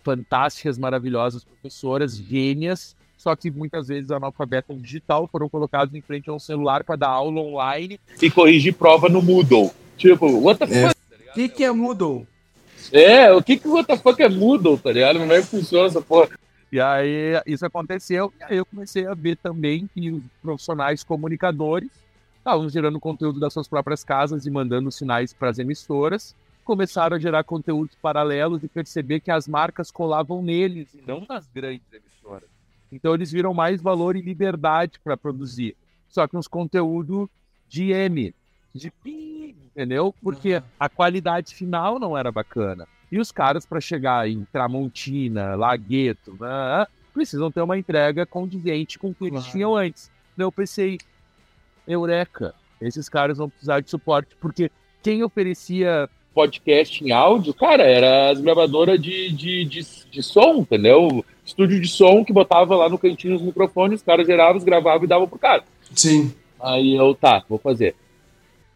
Fantásticas, 0.03 0.79
maravilhosas 0.79 1.45
professoras, 1.45 2.17
gênias, 2.17 2.97
só 3.17 3.35
que 3.37 3.51
muitas 3.51 3.89
vezes 3.89 4.11
analfabetas 4.11 4.81
digital 4.81 5.29
foram 5.29 5.49
colocados 5.49 5.95
em 5.95 6.01
frente 6.01 6.31
a 6.31 6.33
um 6.33 6.39
celular 6.39 6.83
para 6.85 6.97
dar 6.97 7.09
aula 7.09 7.41
online 7.41 8.01
e 8.23 8.31
corrigir 8.31 8.75
prova 8.75 9.09
no 9.09 9.21
Moodle. 9.21 9.71
Tipo, 9.97 10.27
what 10.41 10.59
the 10.59 10.67
fuck? 10.67 10.97
O 11.29 11.33
que, 11.35 11.49
que 11.49 11.65
é 11.65 11.71
Moodle? 11.73 12.27
É, 12.93 13.33
o 13.33 13.43
que 13.43 13.57
que 13.57 13.69
what 13.69 13.87
the 13.87 14.23
é 14.23 14.29
Moodle, 14.29 14.79
tá 14.79 14.93
ligado? 14.93 15.19
Como 15.19 15.33
é 15.33 15.41
que 15.41 15.47
funciona 15.47 15.87
essa 15.87 16.01
porra? 16.01 16.31
E 16.71 16.81
aí 16.81 17.41
isso 17.47 17.65
aconteceu, 17.65 18.33
e 18.39 18.45
aí 18.45 18.57
eu 18.59 18.67
comecei 18.67 19.07
a 19.07 19.15
ver 19.15 19.37
também 19.37 19.89
que 19.93 20.11
os 20.11 20.23
profissionais 20.43 21.03
comunicadores 21.03 21.89
estavam 22.37 22.69
gerando 22.69 23.01
conteúdo 23.01 23.41
das 23.41 23.53
suas 23.53 23.69
próprias 23.69 24.05
casas 24.05 24.47
e 24.47 24.51
mandando 24.51 24.91
sinais 24.91 25.33
para 25.33 25.51
as 25.51 25.59
emissoras, 25.59 26.35
começaram 26.65 27.17
a 27.17 27.21
gerar 27.21 27.45
conteúdos 27.45 27.97
paralelos 28.01 28.63
e 28.63 28.69
perceber 28.69 29.21
que 29.21 29.31
as 29.31 29.49
marcas 29.49 29.91
colavam 29.91 30.43
neles 30.43 30.93
e 30.95 31.03
não 31.07 31.25
nas 31.27 31.47
grandes 31.47 31.87
emissoras. 31.93 32.49
Então 32.93 33.15
eles 33.15 33.33
viram 33.33 33.55
mais 33.55 33.81
valor 33.81 34.17
e 34.17 34.21
liberdade 34.21 34.99
para 35.03 35.17
produzir. 35.17 35.77
Só 36.09 36.27
que 36.27 36.37
uns 36.37 36.49
conteúdo 36.49 37.29
de 37.69 37.93
M, 37.93 38.35
de 38.75 38.91
pi, 38.91 39.57
entendeu? 39.67 40.15
Porque 40.23 40.63
a 40.79 40.89
qualidade 40.89 41.55
final 41.55 41.99
não 41.99 42.17
era 42.17 42.31
bacana. 42.31 42.87
E 43.11 43.19
os 43.19 43.33
caras, 43.33 43.65
para 43.65 43.81
chegar 43.81 44.29
em 44.29 44.47
Tramontina, 44.53 45.55
Lagueto, 45.55 46.37
né, 46.39 46.87
precisam 47.13 47.51
ter 47.51 47.63
uma 47.63 47.79
entrega 47.79 48.27
condizente 48.27 48.99
com 48.99 49.11
o 49.11 49.15
que 49.15 49.27
eles 49.27 49.45
tinham 49.47 49.75
antes. 49.75 50.11
Então 50.35 50.47
eu 50.47 50.53
pensei, 50.53 50.99
eureka, 51.87 52.55
esses 52.81 53.09
caras 53.09 53.39
vão 53.39 53.49
precisar 53.49 53.81
de 53.81 53.91
suporte, 53.91 54.37
porque 54.41 54.71
quem 55.03 55.23
oferecia 55.23 56.09
podcast 56.35 57.03
em 57.03 57.11
áudio, 57.11 57.53
cara, 57.53 57.83
era 57.83 58.31
as 58.31 58.41
gravadoras 58.41 59.01
de, 59.01 59.33
de, 59.33 59.65
de, 59.65 59.81
de 60.09 60.23
som, 60.23 60.59
entendeu? 60.59 61.25
Estúdio 61.45 61.81
de 61.81 61.89
som 61.89 62.25
que 62.25 62.33
botava 62.33 62.77
lá 62.77 62.89
no 62.89 62.97
cantinho 62.97 63.35
os 63.35 63.43
microfones, 63.43 64.01
os 64.01 64.07
caras 64.07 64.25
geravam, 64.25 64.63
gravavam 64.63 65.05
e 65.05 65.09
davam 65.09 65.29
pro 65.29 65.39
cara. 65.39 65.65
Sim. 65.93 66.33
Aí 66.61 66.95
eu, 66.95 67.13
tá, 67.15 67.43
vou 67.49 67.59
fazer. 67.59 67.97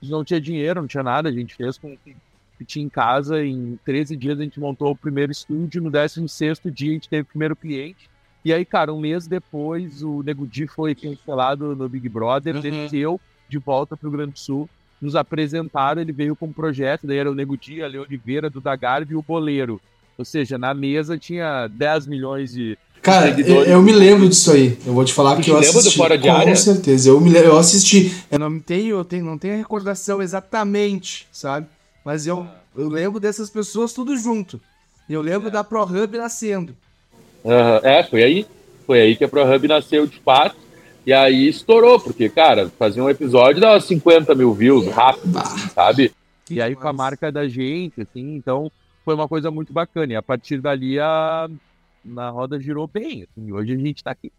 Não 0.03 0.25
tinha 0.25 0.41
dinheiro, 0.41 0.81
não 0.81 0.89
tinha 0.89 1.03
nada, 1.03 1.29
a 1.29 1.33
gente 1.33 1.55
fez 1.55 1.79
com 1.79 1.93
o 1.93 1.99
que 1.99 2.65
tinha 2.65 2.85
em 2.85 2.89
casa. 2.89 3.45
Em 3.45 3.79
13 3.85 4.17
dias 4.17 4.39
a 4.39 4.43
gente 4.43 4.59
montou 4.61 4.91
o 4.91 4.97
primeiro 4.97 5.33
estúdio, 5.33 5.83
no 5.83 5.91
16 5.91 6.61
dia 6.73 6.91
a 6.91 6.95
gente 6.95 7.09
teve 7.09 7.23
o 7.23 7.27
primeiro 7.27 7.55
cliente. 7.57 8.11
E 8.45 8.53
aí, 8.53 8.65
cara, 8.65 8.93
um 8.93 8.99
mês 9.01 9.27
depois 9.29 10.03
o 10.03 10.23
Nego 10.23 10.47
Di 10.47 10.67
foi 10.67 10.95
cancelado 10.95 11.77
no 11.77 11.89
Big 11.89 12.09
Brother, 12.09 12.57
Uhum. 12.57 12.61
desceu 12.61 13.21
de 13.49 13.59
volta 13.59 13.97
pro 13.97 14.09
Rio 14.09 14.19
Grande 14.19 14.39
Sul. 14.41 14.69
Nos 15.01 15.15
apresentaram, 15.17 16.01
ele 16.01 16.13
veio 16.13 16.35
com 16.37 16.47
um 16.47 16.53
projeto, 16.53 17.07
daí 17.07 17.19
era 17.19 17.31
o 17.31 17.35
Nego 17.35 17.57
Di, 17.57 17.83
a 17.83 17.87
Leo 17.89 18.03
Oliveira, 18.03 18.49
do 18.51 18.61
Dagarve 18.61 19.15
e 19.15 19.17
o 19.17 19.23
Boleiro. 19.23 19.81
Ou 20.19 20.25
seja, 20.25 20.59
na 20.59 20.75
mesa 20.75 21.17
tinha 21.19 21.67
10 21.69 22.07
milhões 22.07 22.53
de, 22.53 22.77
Cara, 23.03 23.31
eu, 23.41 23.83
me 23.83 23.91
lembro 23.91 24.29
disso 24.29 24.53
aí. 24.53 24.79
Eu 24.87 24.95
vou 24.95 25.05
te 25.05 25.13
falar 25.13 25.35
Tu 25.37 25.43
que 25.43 25.51
eu 25.51 25.57
lembra 25.57 25.73
do 25.73 25.79
assisti. 25.81 25.99
Fora 25.99 26.17
de 26.17 26.29
com 26.29 26.35
Área? 26.35 26.55
certeza. 26.55 27.09
Eu, 27.09 27.21
me, 27.21 27.35
eu 27.35 27.59
assisti. 27.59 28.15
Eu 28.31 28.39
não 28.39 28.61
tenho, 28.61 28.97
eu 28.97 29.05
tenho, 29.05 29.25
não 29.25 29.37
tenho 29.37 29.55
a 29.55 29.57
recordação 29.57 30.23
exatamente, 30.23 31.27
sabe? 31.33 31.67
Mas 32.05 32.29
eu, 32.29 32.47
eu 32.77 32.89
lembro 32.89 33.19
dessas 33.19 33.51
pessoas 33.51 33.93
tudo 33.93 34.17
junto. 34.17 34.61
Eu 35.11 35.21
lembro 35.21 35.51
da 35.51 35.65
ProHub 35.65 36.17
nascendo. 36.17 36.77
Aham, 37.45 37.81
É, 37.83 38.05
foi 38.05 38.23
aí. 38.23 38.47
Foi 38.87 39.01
aí 39.01 39.17
que 39.17 39.25
a 39.25 39.29
ProHub 39.29 39.67
nasceu 39.67 40.07
de 40.07 40.21
fato. 40.21 40.57
E 41.05 41.13
aí 41.13 41.49
estourou, 41.49 41.99
porque, 41.99 42.29
cara, 42.29 42.71
fazia 42.79 43.03
um 43.03 43.11
episódio 43.11 43.61
dava 43.61 43.81
50 43.81 44.33
mil 44.37 44.55
views 44.55 44.87
rápido, 44.87 45.37
assim, 45.37 45.69
sabe? 45.71 46.13
E 46.49 46.63
aí 46.63 46.77
com 46.77 46.87
a 46.87 46.93
marca 46.93 47.33
da 47.33 47.49
gente, 47.49 48.03
assim, 48.03 48.37
então 48.37 48.71
foi 49.05 49.15
uma 49.15 49.27
coisa 49.27 49.51
muito 49.51 49.73
bacana. 49.73 50.13
E 50.13 50.17
a 50.17 50.23
partir 50.23 50.61
dali 50.61 51.01
a, 51.01 51.49
a 52.17 52.29
roda 52.31 52.59
girou 52.61 52.87
bem. 52.87 53.25
Assim, 53.25 53.53
hoje 53.53 53.73
a 53.75 53.79
gente 53.79 54.03
tá 54.03 54.11
aqui. 54.13 54.33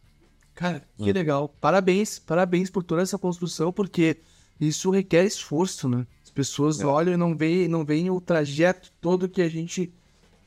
Cara, 0.56 0.84
que 0.98 1.10
Hum. 1.10 1.14
legal. 1.14 1.50
Parabéns, 1.60 2.20
parabéns 2.20 2.70
por 2.70 2.84
toda 2.84 3.02
essa 3.02 3.18
construção, 3.18 3.72
porque 3.72 4.18
isso 4.60 4.92
requer 4.92 5.26
esforço, 5.26 5.90
né? 5.90 6.06
As 6.24 6.30
pessoas 6.30 6.80
É. 6.82 6.86
olham 6.86 7.14
e 7.14 7.18
não 7.18 7.36
veem, 7.36 7.68
não 7.68 7.84
veem 7.84 8.10
o 8.10 8.22
trajeto 8.22 8.92
todo 9.02 9.28
que 9.30 9.42
a 9.42 9.50
gente 9.50 9.92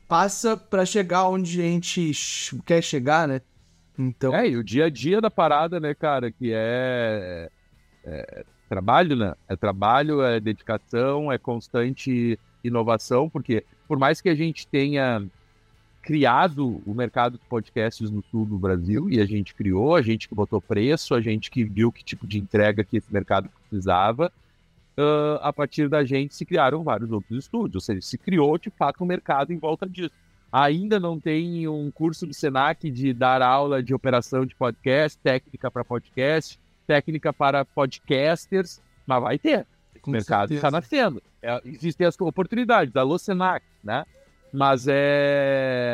passa 0.07 0.55
pra 0.55 0.85
chegar 0.85 1.27
onde 1.27 1.59
a 1.59 1.65
gente 1.65 2.11
quer 2.65 2.81
chegar, 2.81 3.27
né? 3.27 3.41
Então, 3.99 4.33
É, 4.33 4.47
e 4.47 4.55
o 4.55 4.63
dia 4.63 4.85
a 4.85 4.89
dia 4.89 5.19
da 5.19 5.29
parada, 5.29 5.79
né, 5.79 5.93
cara, 5.93 6.31
que 6.31 6.51
é, 6.53 7.49
é 8.05 8.45
trabalho, 8.69 9.15
né? 9.15 9.33
É 9.49 9.55
trabalho, 9.55 10.21
é 10.21 10.39
dedicação, 10.39 11.31
é 11.31 11.37
constante 11.37 12.39
inovação, 12.63 13.29
porque 13.29 13.65
por 13.87 13.97
mais 13.97 14.21
que 14.21 14.29
a 14.29 14.35
gente 14.35 14.67
tenha 14.67 15.25
criado 16.07 16.81
o 16.85 16.93
mercado 16.93 17.37
de 17.37 17.45
podcasts 17.49 18.09
no 18.09 18.23
sul 18.31 18.45
do 18.45 18.57
Brasil, 18.57 19.09
e 19.09 19.19
a 19.19 19.25
gente 19.25 19.53
criou, 19.53 19.93
a 19.93 20.01
gente 20.01 20.29
que 20.29 20.33
botou 20.33 20.61
preço, 20.61 21.13
a 21.13 21.19
gente 21.19 21.51
que 21.51 21.65
viu 21.65 21.91
que 21.91 22.01
tipo 22.01 22.25
de 22.25 22.39
entrega 22.39 22.81
que 22.81 22.95
esse 22.95 23.11
mercado 23.11 23.49
precisava, 23.49 24.31
ah, 24.97 25.39
a 25.41 25.51
partir 25.51 25.89
da 25.89 26.05
gente 26.05 26.33
se 26.33 26.45
criaram 26.45 26.81
vários 26.81 27.11
outros 27.11 27.37
estúdios, 27.37 27.75
ou 27.75 27.81
seja, 27.81 27.99
se 27.99 28.17
criou 28.17 28.57
de 28.57 28.69
fato 28.69 29.03
um 29.03 29.05
mercado 29.05 29.51
em 29.51 29.57
volta 29.57 29.85
disso. 29.85 30.13
Ainda 30.49 30.97
não 30.97 31.19
tem 31.19 31.67
um 31.67 31.91
curso 31.91 32.25
do 32.25 32.33
Senac 32.33 32.89
de 32.89 33.11
dar 33.11 33.41
aula 33.41 33.83
de 33.83 33.93
operação 33.93 34.45
de 34.45 34.55
podcast, 34.55 35.19
técnica 35.21 35.69
para 35.69 35.83
podcast, 35.83 36.57
técnica 36.87 37.33
para 37.33 37.65
podcasters, 37.65 38.81
mas 39.05 39.21
vai 39.21 39.37
ter. 39.37 39.67
O 40.01 40.09
mercado 40.09 40.53
está 40.53 40.71
nascendo. 40.71 41.21
É, 41.41 41.61
existem 41.65 42.07
as 42.07 42.17
oportunidades, 42.21 42.95
alô 42.95 43.17
Senac, 43.17 43.65
né? 43.83 44.05
Mas 44.53 44.85
é. 44.87 45.86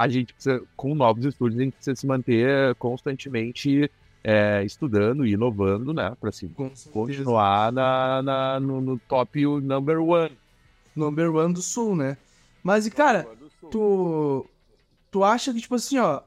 A, 0.00 0.08
gente 0.08 0.32
precisa, 0.32 0.62
com 0.76 0.94
novos 0.94 1.24
estúdios, 1.24 1.60
a 1.60 1.64
gente 1.64 1.74
precisa 1.74 1.96
se 1.96 2.06
manter 2.06 2.74
constantemente 2.76 3.90
é, 4.24 4.62
estudando 4.64 5.26
e 5.26 5.32
inovando, 5.32 5.92
né? 5.92 6.14
Para 6.20 6.30
assim, 6.30 6.48
continuar 6.92 7.72
na, 7.72 8.22
na- 8.22 8.60
no, 8.60 8.80
no 8.80 8.98
top 8.98 9.44
number 9.60 10.00
one. 10.00 10.36
Number 10.96 11.34
one 11.34 11.54
do 11.54 11.62
sul, 11.62 11.94
né? 11.94 12.16
Mas, 12.62 12.86
e 12.86 12.90
cara, 12.90 13.26
tu, 13.70 14.46
tu 15.10 15.22
acha 15.24 15.52
que, 15.52 15.60
tipo 15.60 15.74
assim, 15.74 15.98
ó, 15.98 16.20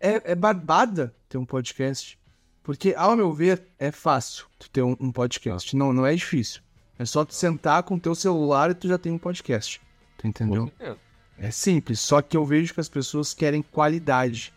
é, 0.00 0.32
é 0.32 0.34
barbada 0.34 1.14
ter 1.28 1.38
um 1.38 1.44
podcast? 1.44 2.18
Porque, 2.62 2.94
ao 2.96 3.16
meu 3.16 3.32
ver, 3.32 3.62
é 3.78 3.90
fácil 3.90 4.46
tu 4.58 4.68
ter 4.70 4.82
um, 4.82 4.96
um 5.00 5.10
podcast. 5.12 5.74
Não, 5.76 5.92
não 5.92 6.06
é 6.06 6.14
difícil. 6.14 6.60
É 6.98 7.04
só 7.04 7.24
tu 7.24 7.34
sentar 7.34 7.82
com 7.82 7.94
o 7.94 8.00
teu 8.00 8.14
celular 8.14 8.70
e 8.70 8.74
tu 8.74 8.86
já 8.88 8.98
tem 8.98 9.12
um 9.12 9.18
podcast. 9.18 9.80
Tu 10.18 10.26
entendeu? 10.26 10.62
Com 10.64 10.68
certeza. 10.68 11.09
É 11.42 11.50
simples, 11.50 12.00
só 12.00 12.20
que 12.20 12.36
eu 12.36 12.44
vejo 12.44 12.74
que 12.74 12.80
as 12.80 12.88
pessoas 12.88 13.32
querem 13.32 13.62
qualidade. 13.62 14.52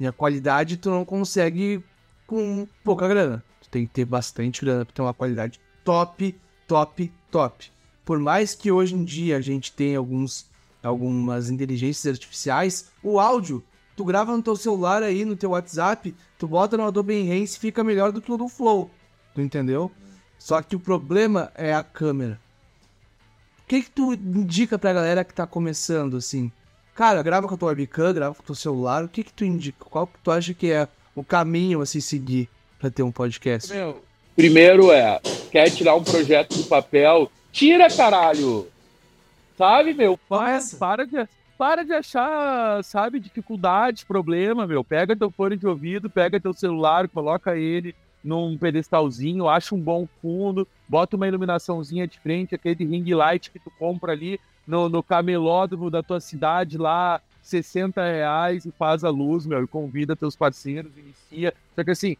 E 0.00 0.06
a 0.06 0.10
qualidade 0.10 0.76
tu 0.76 0.90
não 0.90 1.04
consegue 1.04 1.82
com 2.26 2.66
pouca 2.82 3.06
grana. 3.06 3.42
Tu 3.62 3.70
tem 3.70 3.86
que 3.86 3.92
ter 3.92 4.04
bastante 4.04 4.60
grana 4.60 4.84
pra 4.84 4.92
ter 4.92 5.00
uma 5.00 5.14
qualidade 5.14 5.60
top, 5.84 6.34
top, 6.66 7.12
top. 7.30 7.70
Por 8.04 8.18
mais 8.18 8.52
que 8.52 8.72
hoje 8.72 8.96
em 8.96 9.04
dia 9.04 9.36
a 9.36 9.40
gente 9.40 9.70
tenha 9.70 9.96
alguns, 9.96 10.50
algumas 10.82 11.50
inteligências 11.50 12.12
artificiais, 12.12 12.90
o 13.00 13.20
áudio, 13.20 13.62
tu 13.96 14.04
grava 14.04 14.36
no 14.36 14.42
teu 14.42 14.56
celular 14.56 15.04
aí, 15.04 15.24
no 15.24 15.36
teu 15.36 15.50
WhatsApp, 15.50 16.12
tu 16.36 16.48
bota 16.48 16.76
no 16.76 16.84
Adobe 16.84 17.14
Enhance 17.14 17.56
e 17.56 17.60
fica 17.60 17.84
melhor 17.84 18.10
do 18.10 18.20
que 18.20 18.32
o 18.32 18.36
do 18.36 18.48
Flow. 18.48 18.90
Tu 19.36 19.40
entendeu? 19.40 19.88
Só 20.36 20.60
que 20.60 20.74
o 20.74 20.80
problema 20.80 21.52
é 21.54 21.72
a 21.72 21.84
câmera. 21.84 22.40
O 23.64 23.66
que 23.66 23.82
que 23.82 23.90
tu 23.90 24.12
indica 24.12 24.78
pra 24.78 24.92
galera 24.92 25.24
que 25.24 25.32
tá 25.32 25.46
começando, 25.46 26.18
assim? 26.18 26.52
Cara, 26.94 27.22
grava 27.22 27.48
com 27.48 27.54
a 27.54 27.56
tua 27.56 27.70
webcam, 27.70 28.12
grava 28.12 28.34
com 28.34 28.42
o 28.42 28.46
teu 28.46 28.54
celular. 28.54 29.02
O 29.02 29.08
que 29.08 29.24
que 29.24 29.32
tu 29.32 29.42
indica? 29.42 29.84
Qual 29.86 30.06
que 30.06 30.18
tu 30.22 30.30
acha 30.30 30.52
que 30.52 30.70
é 30.70 30.86
o 31.14 31.24
caminho 31.24 31.80
a 31.80 31.86
se 31.86 32.00
seguir 32.02 32.46
pra 32.78 32.90
ter 32.90 33.02
um 33.02 33.10
podcast? 33.10 33.72
Meu, 33.72 34.04
primeiro 34.36 34.92
é, 34.92 35.18
quer 35.50 35.70
tirar 35.70 35.94
um 35.94 36.04
projeto 36.04 36.54
do 36.56 36.64
papel, 36.64 37.32
tira, 37.50 37.88
caralho! 37.88 38.68
Sabe, 39.56 39.94
meu? 39.94 40.18
Faz. 40.28 40.74
Para 40.74 41.06
de, 41.06 41.26
para 41.56 41.84
de 41.84 41.92
achar, 41.94 42.84
sabe, 42.84 43.18
dificuldade, 43.18 44.04
problema, 44.04 44.66
meu. 44.66 44.84
Pega 44.84 45.16
teu 45.16 45.30
fone 45.30 45.56
de 45.56 45.66
ouvido, 45.66 46.10
pega 46.10 46.38
teu 46.38 46.52
celular, 46.52 47.08
coloca 47.08 47.56
ele 47.56 47.94
num 48.24 48.56
pedestalzinho, 48.56 49.46
acha 49.48 49.74
um 49.74 49.80
bom 49.80 50.08
fundo, 50.22 50.66
bota 50.88 51.14
uma 51.14 51.28
iluminaçãozinha 51.28 52.06
de 52.08 52.18
frente, 52.18 52.54
aquele 52.54 52.84
ring 52.84 53.12
light 53.12 53.50
que 53.50 53.58
tu 53.58 53.70
compra 53.78 54.12
ali 54.12 54.40
no, 54.66 54.88
no 54.88 55.02
camelódromo 55.02 55.90
da 55.90 56.02
tua 56.02 56.20
cidade 56.20 56.78
lá, 56.78 57.20
60 57.42 58.02
reais 58.02 58.64
e 58.64 58.72
faz 58.72 59.04
a 59.04 59.10
luz, 59.10 59.44
meu, 59.44 59.62
e 59.62 59.66
convida 59.66 60.16
teus 60.16 60.34
parceiros, 60.34 60.90
inicia. 60.96 61.52
Só 61.74 61.84
que 61.84 61.90
assim, 61.90 62.16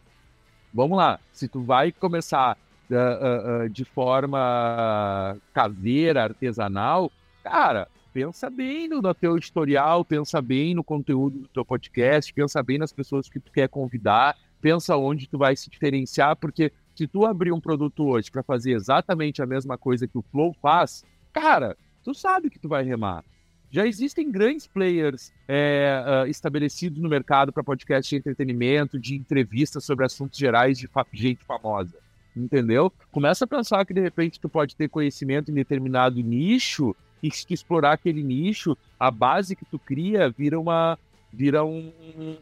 vamos 0.73 0.99
lá, 0.99 1.19
se 1.33 1.49
tu 1.49 1.63
vai 1.63 1.91
começar 1.91 2.59
ah, 2.93 2.97
ah, 2.97 3.63
ah, 3.63 3.69
de 3.69 3.85
forma 3.87 5.39
caseira, 5.55 6.25
artesanal, 6.25 7.11
cara, 7.43 7.89
pensa 8.13 8.51
bem 8.51 8.89
no, 8.89 9.01
no 9.01 9.15
teu 9.15 9.37
editorial, 9.39 10.05
pensa 10.05 10.43
bem 10.43 10.75
no 10.75 10.85
conteúdo 10.85 11.39
do 11.39 11.49
teu 11.49 11.65
podcast, 11.65 12.33
pensa 12.33 12.63
bem 12.63 12.77
nas 12.77 12.93
pessoas 12.93 13.29
que 13.29 13.41
tu 13.41 13.51
quer 13.51 13.69
convidar, 13.69 14.37
pensa 14.65 14.97
onde 14.97 15.29
tu 15.29 15.37
vai 15.37 15.55
se 15.55 15.69
diferenciar, 15.69 16.37
porque 16.37 16.73
se 16.95 17.07
tu 17.07 17.27
abrir 17.27 17.53
um 17.53 17.61
produto 17.61 18.07
hoje 18.07 18.31
para 18.31 18.43
fazer 18.43 18.73
exatamente 18.73 19.43
a 19.43 19.47
mesma 19.47 19.77
coisa 19.77 20.09
que 20.09 20.17
o 20.17 20.25
Flow 20.33 20.57
faz, 20.63 21.05
cara, 21.35 21.77
tu 22.03 22.15
sabe 22.15 22.49
que 22.49 22.59
tu 22.59 22.67
vai 22.67 22.83
remar. 22.83 23.23
Já 23.71 23.87
existem 23.87 24.31
grandes 24.31 24.67
players 24.67 25.31
é, 25.47 26.03
ah, 26.07 26.27
estabelecidos 26.27 26.99
no 27.03 27.11
mercado 27.11 27.53
para 27.53 27.63
podcast 27.63 28.09
de 28.09 28.17
entretenimento, 28.17 28.99
de 28.99 29.15
entrevistas 29.15 29.85
sobre 29.85 30.07
assuntos 30.07 30.39
gerais 30.39 30.79
de 30.79 30.87
fa- 30.87 31.05
gente 31.13 31.45
famosa. 31.45 31.99
Entendeu? 32.35 32.91
Começa 33.13 33.45
a 33.45 33.49
pensar 33.49 33.85
que 33.85 33.93
de 33.93 34.01
repente 34.01 34.41
tu 34.41 34.49
pode 34.49 34.75
ter 34.75 34.89
conhecimento 34.89 35.51
em 35.51 35.55
determinado 35.55 36.19
nicho 36.23 36.97
e 37.23 37.31
se 37.31 37.47
tu 37.47 37.53
explorar 37.53 37.93
aquele 37.93 38.23
nicho, 38.23 38.79
a 38.99 39.11
base 39.11 39.55
que 39.55 39.67
tu 39.67 39.79
cria 39.79 40.31
vira 40.31 40.59
uma 40.59 40.99
vira 41.37 41.65
um, 41.65 41.93
um- 42.17 42.39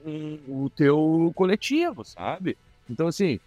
um- 0.49 0.65
o 0.65 0.71
teu 0.71 1.33
coletivo, 1.35 2.05
sabe? 2.05 2.57
Então 2.89 3.07
assim, 3.09 3.41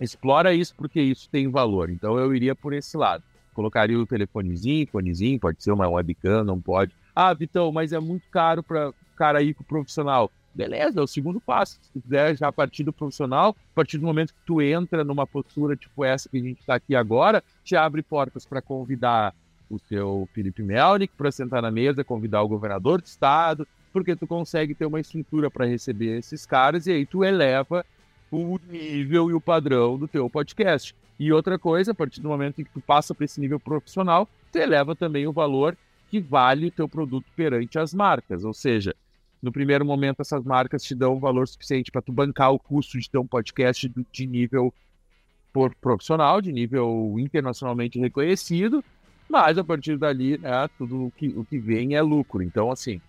explora 0.00 0.54
isso 0.54 0.74
porque 0.76 1.00
isso 1.00 1.28
tem 1.30 1.48
valor. 1.48 1.90
Então 1.90 2.18
eu 2.18 2.34
iria 2.34 2.54
por 2.54 2.72
esse 2.72 2.96
lado. 2.96 3.22
Colocaria 3.54 3.98
o 3.98 4.06
telefonezinho, 4.06 4.86
fonezinho, 4.86 5.38
pode 5.40 5.62
ser 5.62 5.72
uma 5.72 5.88
webcam, 5.88 6.44
não 6.44 6.60
pode. 6.60 6.92
Ah, 7.14 7.34
Vitão, 7.34 7.72
mas 7.72 7.92
é 7.92 7.98
muito 7.98 8.24
caro 8.30 8.62
para 8.62 8.92
cara 9.16 9.42
ir 9.42 9.54
com 9.54 9.62
o 9.62 9.66
profissional. 9.66 10.30
beleza, 10.54 10.98
é 10.98 11.02
o 11.02 11.06
segundo 11.06 11.40
passo. 11.40 11.78
Se 11.82 12.00
quiser 12.00 12.36
já 12.36 12.50
partir 12.50 12.82
do 12.82 12.92
profissional, 12.92 13.54
a 13.72 13.74
partir 13.76 13.96
do 13.98 14.06
momento 14.06 14.32
que 14.34 14.40
tu 14.44 14.60
entra 14.60 15.04
numa 15.04 15.24
postura 15.26 15.76
tipo 15.76 16.04
essa 16.04 16.28
que 16.28 16.36
a 16.36 16.40
gente 16.40 16.58
está 16.60 16.74
aqui 16.76 16.96
agora, 16.96 17.42
te 17.62 17.76
abre 17.76 18.02
portas 18.02 18.44
para 18.44 18.60
convidar 18.62 19.32
o 19.70 19.78
seu 19.78 20.28
Felipe 20.32 20.62
Melnick 20.62 21.12
para 21.16 21.30
sentar 21.30 21.62
na 21.62 21.70
mesa, 21.70 22.02
convidar 22.02 22.42
o 22.42 22.48
governador 22.48 23.00
do 23.00 23.06
estado, 23.06 23.68
porque 23.92 24.16
tu 24.16 24.26
consegue 24.26 24.74
ter 24.74 24.86
uma 24.86 25.00
estrutura 25.00 25.50
para 25.50 25.66
receber 25.66 26.18
esses 26.18 26.44
caras 26.46 26.86
e 26.86 26.92
aí 26.92 27.06
tu 27.06 27.24
eleva 27.24 27.84
o 28.30 28.58
nível 28.68 29.30
e 29.30 29.34
o 29.34 29.40
padrão 29.40 29.98
do 29.98 30.06
teu 30.06 30.28
podcast. 30.28 30.94
E 31.18 31.32
outra 31.32 31.58
coisa, 31.58 31.92
a 31.92 31.94
partir 31.94 32.20
do 32.20 32.28
momento 32.28 32.60
em 32.60 32.64
que 32.64 32.70
tu 32.70 32.80
passa 32.80 33.14
para 33.14 33.24
esse 33.24 33.40
nível 33.40 33.58
profissional, 33.58 34.28
tu 34.52 34.58
eleva 34.58 34.94
também 34.94 35.26
o 35.26 35.32
valor 35.32 35.76
que 36.10 36.20
vale 36.20 36.68
o 36.68 36.70
teu 36.70 36.88
produto 36.88 37.26
perante 37.34 37.78
as 37.78 37.92
marcas. 37.92 38.44
Ou 38.44 38.54
seja, 38.54 38.94
no 39.42 39.52
primeiro 39.52 39.84
momento 39.84 40.20
essas 40.20 40.44
marcas 40.44 40.82
te 40.82 40.94
dão 40.94 41.16
um 41.16 41.20
valor 41.20 41.46
suficiente 41.48 41.90
para 41.90 42.02
tu 42.02 42.12
bancar 42.12 42.52
o 42.52 42.58
custo 42.58 42.98
de 42.98 43.10
ter 43.10 43.18
um 43.18 43.26
podcast 43.26 43.90
de 44.12 44.26
nível 44.26 44.72
profissional, 45.80 46.40
de 46.40 46.52
nível 46.52 47.16
internacionalmente 47.18 47.98
reconhecido, 47.98 48.84
mas 49.28 49.58
a 49.58 49.64
partir 49.64 49.96
dali, 49.98 50.38
né, 50.38 50.68
tudo 50.78 51.06
o 51.06 51.10
que, 51.10 51.28
o 51.28 51.44
que 51.44 51.58
vem 51.58 51.94
é 51.94 52.02
lucro. 52.02 52.42
Então, 52.42 52.70
assim, 52.70 53.00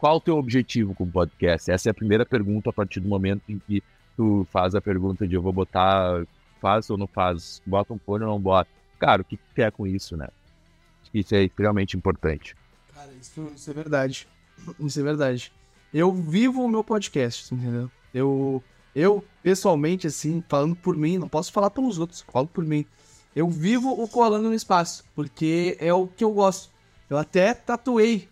qual 0.00 0.16
o 0.16 0.20
teu 0.20 0.38
objetivo 0.38 0.94
com 0.94 1.04
o 1.04 1.10
podcast? 1.10 1.70
Essa 1.70 1.90
é 1.90 1.92
a 1.92 1.94
primeira 1.94 2.24
pergunta 2.24 2.70
a 2.70 2.72
partir 2.72 3.00
do 3.00 3.08
momento 3.08 3.42
em 3.50 3.58
que 3.58 3.82
tu 4.16 4.46
faz 4.50 4.74
a 4.74 4.80
pergunta 4.80 5.28
de 5.28 5.34
eu 5.34 5.42
vou 5.42 5.52
botar, 5.52 6.24
faz 6.58 6.88
ou 6.88 6.96
não 6.96 7.06
faz, 7.06 7.60
bota 7.66 7.92
um 7.92 7.98
fone 7.98 8.24
ou 8.24 8.30
não 8.30 8.40
bota. 8.40 8.70
Cara, 8.98 9.20
o 9.20 9.24
que 9.24 9.36
tu 9.36 9.54
quer 9.54 9.70
com 9.70 9.86
isso, 9.86 10.16
né? 10.16 10.28
Isso 11.12 11.34
é 11.34 11.42
extremamente 11.42 11.98
importante. 11.98 12.56
Cara, 12.94 13.10
isso, 13.20 13.52
isso 13.54 13.70
é 13.70 13.74
verdade. 13.74 14.26
Isso 14.80 15.00
é 15.00 15.02
verdade. 15.02 15.52
Eu 15.92 16.10
vivo 16.14 16.64
o 16.64 16.68
meu 16.68 16.82
podcast, 16.82 17.54
entendeu? 17.54 17.90
Eu, 18.14 18.64
eu, 18.94 19.22
pessoalmente, 19.42 20.06
assim, 20.06 20.42
falando 20.48 20.76
por 20.76 20.96
mim, 20.96 21.18
não 21.18 21.28
posso 21.28 21.52
falar 21.52 21.68
pelos 21.68 21.98
outros, 21.98 22.22
falo 22.22 22.46
por 22.46 22.64
mim. 22.64 22.86
Eu 23.36 23.50
vivo 23.50 23.90
o 24.02 24.08
Colando 24.08 24.48
no 24.48 24.54
Espaço, 24.54 25.04
porque 25.14 25.76
é 25.78 25.92
o 25.92 26.06
que 26.06 26.24
eu 26.24 26.32
gosto. 26.32 26.72
Eu 27.08 27.18
até 27.18 27.52
tatuei 27.52 28.28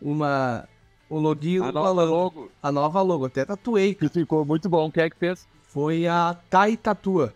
uma, 0.00 0.68
o 1.08 1.18
login 1.18 1.60
a 1.60 1.72
nova 1.72 2.02
logo. 2.02 2.50
A 2.62 2.70
nova 2.70 3.02
logo, 3.02 3.26
até 3.26 3.44
tatuei. 3.44 3.94
Que 3.94 4.08
ficou 4.08 4.44
muito 4.44 4.68
bom. 4.68 4.90
Quem 4.90 5.04
é 5.04 5.10
que 5.10 5.16
fez? 5.16 5.46
Foi 5.68 6.06
a 6.06 6.36
Tai 6.50 6.76
Tatua. 6.76 7.34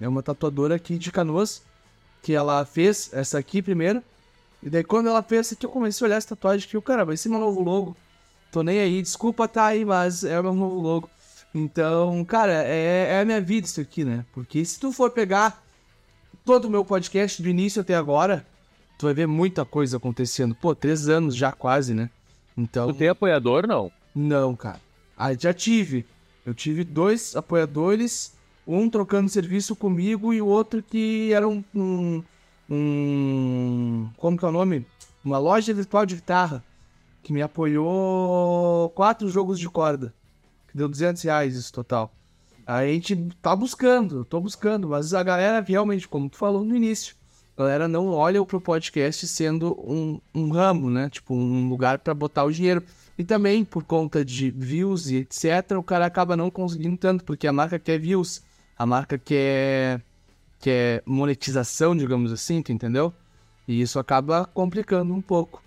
É 0.00 0.08
uma 0.08 0.22
tatuadora 0.22 0.74
aqui 0.76 0.96
de 0.96 1.12
Canoas, 1.12 1.62
que 2.22 2.32
ela 2.32 2.64
fez 2.64 3.10
essa 3.12 3.38
aqui 3.38 3.60
primeiro. 3.60 4.02
E 4.62 4.70
daí 4.70 4.84
quando 4.84 5.08
ela 5.08 5.22
fez 5.22 5.40
essa 5.40 5.54
aqui, 5.54 5.66
eu 5.66 5.70
comecei 5.70 6.04
a 6.04 6.08
olhar 6.08 6.16
essa 6.16 6.28
tatuagem 6.28 6.68
que 6.68 6.76
eu, 6.76 6.82
cara, 6.82 7.04
vai 7.04 7.16
ser 7.16 7.28
meu 7.28 7.38
novo 7.38 7.62
logo. 7.62 7.96
Tô 8.50 8.62
nem 8.62 8.80
aí, 8.80 9.02
desculpa 9.02 9.50
aí, 9.56 9.84
mas 9.84 10.24
é 10.24 10.38
o 10.40 10.42
meu 10.42 10.54
novo 10.54 10.80
logo. 10.80 11.10
Então, 11.54 12.24
cara, 12.24 12.64
é, 12.64 13.08
é 13.10 13.20
a 13.20 13.24
minha 13.24 13.40
vida 13.40 13.66
isso 13.66 13.80
aqui, 13.80 14.04
né? 14.04 14.24
Porque 14.32 14.64
se 14.64 14.78
tu 14.78 14.92
for 14.92 15.10
pegar 15.10 15.62
todo 16.44 16.64
o 16.66 16.70
meu 16.70 16.84
podcast 16.84 17.42
do 17.42 17.48
início 17.48 17.82
até 17.82 17.94
agora, 17.94 18.46
tu 18.98 19.06
vai 19.06 19.14
ver 19.14 19.26
muita 19.26 19.64
coisa 19.64 19.96
acontecendo. 19.98 20.54
Pô, 20.54 20.74
três 20.74 21.08
anos 21.08 21.36
já 21.36 21.52
quase, 21.52 21.92
né? 21.92 22.10
Então. 22.60 22.92
Tu 22.92 22.98
tem 22.98 23.08
apoiador, 23.08 23.66
não? 23.66 23.90
Não, 24.14 24.54
cara. 24.54 24.80
Ah, 25.16 25.32
já 25.34 25.52
tive. 25.52 26.06
Eu 26.44 26.54
tive 26.54 26.84
dois 26.84 27.34
apoiadores, 27.34 28.34
um 28.66 28.88
trocando 28.88 29.28
serviço 29.28 29.74
comigo 29.74 30.32
e 30.32 30.42
o 30.42 30.46
outro 30.46 30.82
que 30.82 31.32
era 31.32 31.48
um, 31.48 31.64
um, 31.74 32.22
um 32.68 34.10
como 34.16 34.36
que 34.36 34.44
é 34.44 34.48
o 34.48 34.52
nome? 34.52 34.86
Uma 35.24 35.38
loja 35.38 35.72
virtual 35.72 36.06
de 36.06 36.16
guitarra 36.16 36.64
que 37.22 37.32
me 37.32 37.42
apoiou 37.42 38.90
quatro 38.90 39.28
jogos 39.28 39.58
de 39.58 39.68
corda, 39.68 40.14
que 40.68 40.76
deu 40.76 40.88
200 40.88 41.22
reais 41.22 41.54
isso 41.54 41.72
total. 41.72 42.12
A 42.66 42.84
gente 42.86 43.16
tá 43.42 43.54
buscando, 43.54 44.24
tô 44.24 44.40
buscando, 44.40 44.88
mas 44.88 45.12
a 45.12 45.22
galera 45.22 45.64
realmente, 45.66 46.08
como 46.08 46.30
tu 46.30 46.36
falou 46.36 46.64
no 46.64 46.76
início, 46.76 47.14
a 47.56 47.62
galera 47.62 47.88
não 47.88 48.08
olha 48.08 48.44
pro 48.44 48.60
podcast 48.60 49.26
sendo 49.28 49.78
um, 49.80 50.20
um 50.34 50.50
ramo, 50.50 50.90
né? 50.90 51.10
Tipo, 51.10 51.34
um 51.34 51.68
lugar 51.68 51.98
para 51.98 52.14
botar 52.14 52.44
o 52.44 52.52
dinheiro. 52.52 52.82
E 53.18 53.24
também, 53.24 53.64
por 53.64 53.84
conta 53.84 54.24
de 54.24 54.50
views 54.50 55.10
e 55.10 55.16
etc., 55.16 55.76
o 55.76 55.82
cara 55.82 56.06
acaba 56.06 56.36
não 56.36 56.50
conseguindo 56.50 56.96
tanto, 56.96 57.24
porque 57.24 57.46
a 57.46 57.52
marca 57.52 57.78
quer 57.78 57.98
views, 57.98 58.42
a 58.78 58.86
marca 58.86 59.18
quer, 59.18 60.02
quer 60.58 61.02
monetização, 61.04 61.94
digamos 61.94 62.32
assim, 62.32 62.62
entendeu? 62.66 63.12
E 63.68 63.80
isso 63.80 63.98
acaba 63.98 64.46
complicando 64.46 65.12
um 65.12 65.20
pouco. 65.20 65.62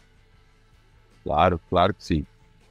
Claro, 1.24 1.60
claro 1.70 1.94
que 1.94 2.04
sim. 2.04 2.26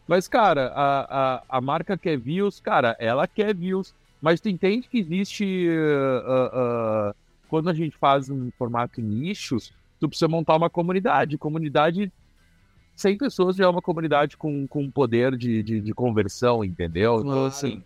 Mas, 0.06 0.28
cara, 0.28 0.72
a, 0.74 1.36
a, 1.36 1.42
a 1.48 1.60
marca 1.60 1.96
quer 1.96 2.18
views, 2.18 2.60
cara, 2.60 2.96
ela 2.98 3.26
quer 3.26 3.54
views. 3.54 3.94
Mas 4.20 4.40
tu 4.40 4.48
entende 4.48 4.88
que 4.88 4.98
existe. 4.98 5.68
Uh, 5.68 7.10
uh, 7.10 7.14
quando 7.52 7.68
a 7.68 7.74
gente 7.74 7.94
faz 7.98 8.30
um 8.30 8.50
formato 8.56 9.02
nichos, 9.02 9.74
tu 10.00 10.08
precisa 10.08 10.26
montar 10.26 10.56
uma 10.56 10.70
comunidade. 10.70 11.36
Comunidade. 11.36 12.10
100 12.96 13.18
pessoas 13.18 13.56
já 13.56 13.66
é 13.66 13.68
uma 13.68 13.82
comunidade 13.82 14.38
com, 14.38 14.66
com 14.66 14.90
poder 14.90 15.36
de, 15.36 15.62
de, 15.62 15.78
de 15.82 15.92
conversão, 15.92 16.64
entendeu? 16.64 17.16
Então, 17.16 17.24
claro. 17.24 17.38
Então, 17.40 17.46
assim, 17.46 17.82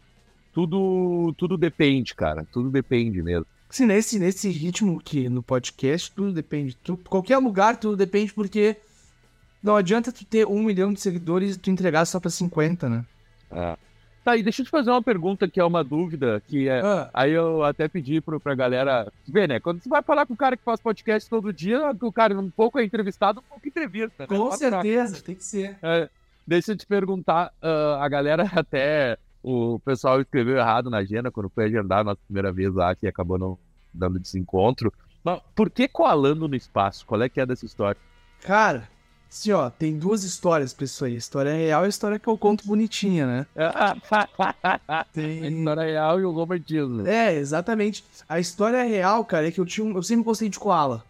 tudo, 0.53 1.35
tudo 1.37 1.57
depende, 1.57 2.15
cara. 2.15 2.47
Tudo 2.53 2.71
depende 2.71 3.21
mesmo. 3.21 3.45
Sim, 3.69 3.87
nesse, 3.87 4.21
nesse 4.21 4.49
ritmo 4.51 5.01
que 5.01 5.29
no 5.29 5.43
podcast, 5.43 6.13
tudo 6.13 6.33
depende. 6.33 6.77
Tu, 6.77 6.97
qualquer 6.99 7.39
lugar, 7.39 7.77
tudo 7.77 7.97
depende, 7.97 8.33
porque 8.33 8.77
não 9.61 9.75
adianta 9.75 10.13
tu 10.13 10.25
ter 10.25 10.47
um 10.47 10.63
milhão 10.63 10.93
de 10.93 11.01
seguidores 11.01 11.57
e 11.57 11.59
tu 11.59 11.73
entregar 11.73 12.05
só 12.05 12.21
pra 12.21 12.31
50, 12.31 12.89
né? 12.89 13.05
É. 13.51 13.77
Tá, 14.27 14.37
e 14.37 14.43
deixa 14.43 14.61
eu 14.61 14.67
te 14.67 14.73
fazer 14.73 14.91
uma 14.91 15.01
pergunta 15.01 15.47
que 15.47 15.61
é 15.61 15.65
uma 15.65 15.85
dúvida, 15.85 16.43
que 16.49 16.69
é. 16.69 16.81
Ah. 16.81 17.09
Aí 17.15 17.31
eu 17.31 17.63
até 17.63 17.87
pedi 17.87 18.21
pro, 18.21 18.41
pra 18.41 18.57
galera 18.57 19.07
ver, 19.25 19.49
né? 19.49 19.61
Quando 19.61 19.81
você 19.81 19.89
vai 19.89 20.03
falar 20.03 20.27
com 20.27 20.35
o 20.35 20.37
cara 20.37 20.57
que 20.57 20.65
faz 20.65 20.81
podcast 20.81 21.31
todo 21.31 21.53
dia, 21.53 21.93
o 22.03 22.11
cara 22.11 22.37
um 22.37 22.51
pouco 22.51 22.77
é 22.77 22.83
entrevistado, 22.83 23.39
um 23.39 23.43
pouco 23.49 23.69
entrevista. 23.69 24.27
Né? 24.29 24.37
Com 24.37 24.51
certeza, 24.51 25.23
tem 25.23 25.37
que 25.37 25.45
ser. 25.45 25.79
É, 25.81 26.11
deixa 26.45 26.73
eu 26.73 26.77
te 26.77 26.85
perguntar, 26.85 27.53
uh, 27.63 28.03
a 28.03 28.09
galera 28.09 28.51
até. 28.57 29.17
O 29.45 29.79
pessoal 29.85 30.21
escreveu 30.21 30.57
errado 30.57 30.91
na 30.91 30.97
agenda 30.97 31.31
quando 31.31 31.49
foi 31.49 31.67
agendar 31.67 32.01
a 32.01 32.05
nossa 32.05 32.21
primeira 32.27 32.53
vez 32.53 32.75
lá, 32.75 32.97
que 32.97 33.07
acabou 33.07 33.39
não 33.39 33.57
dando 33.95 34.19
desencontro. 34.19 34.93
Mas 35.23 35.41
por 35.55 35.71
que 35.71 35.87
coalando 35.87 36.49
no 36.49 36.57
espaço? 36.57 37.07
Qual 37.07 37.23
é 37.23 37.29
que 37.29 37.41
é 37.41 37.47
dessa 37.47 37.65
história? 37.65 38.01
Cara, 38.41 38.89
Assim, 39.31 39.53
ó, 39.53 39.69
tem 39.69 39.99
duas 39.99 40.25
histórias 40.25 40.73
pra 40.73 40.85
isso 40.85 41.05
aí. 41.05 41.15
A 41.15 41.19
história 41.19 41.55
real 41.55 41.83
e 41.83 41.87
a 41.87 41.89
história 41.89 42.19
que 42.19 42.29
eu 42.29 42.39
conto 42.39 42.67
bonitinha, 42.67 43.27
né? 43.27 43.47
tem... 45.13 45.45
A 45.45 45.49
história 45.51 45.83
real 45.83 46.21
e 46.21 46.25
o 46.25 46.31
romantismo. 46.31 47.07
É, 47.07 47.35
exatamente. 47.35 48.05
A 48.29 48.41
história 48.41 48.83
real, 48.85 49.25
cara, 49.25 49.49
é 49.49 49.51
que 49.51 49.61
eu 49.61 49.67
tinha 49.67 49.85
um... 49.87 49.95
Eu 49.97 50.03
sempre 50.03 50.25
gostei 50.25 50.49
de 50.49 50.59
koala. 50.59 51.05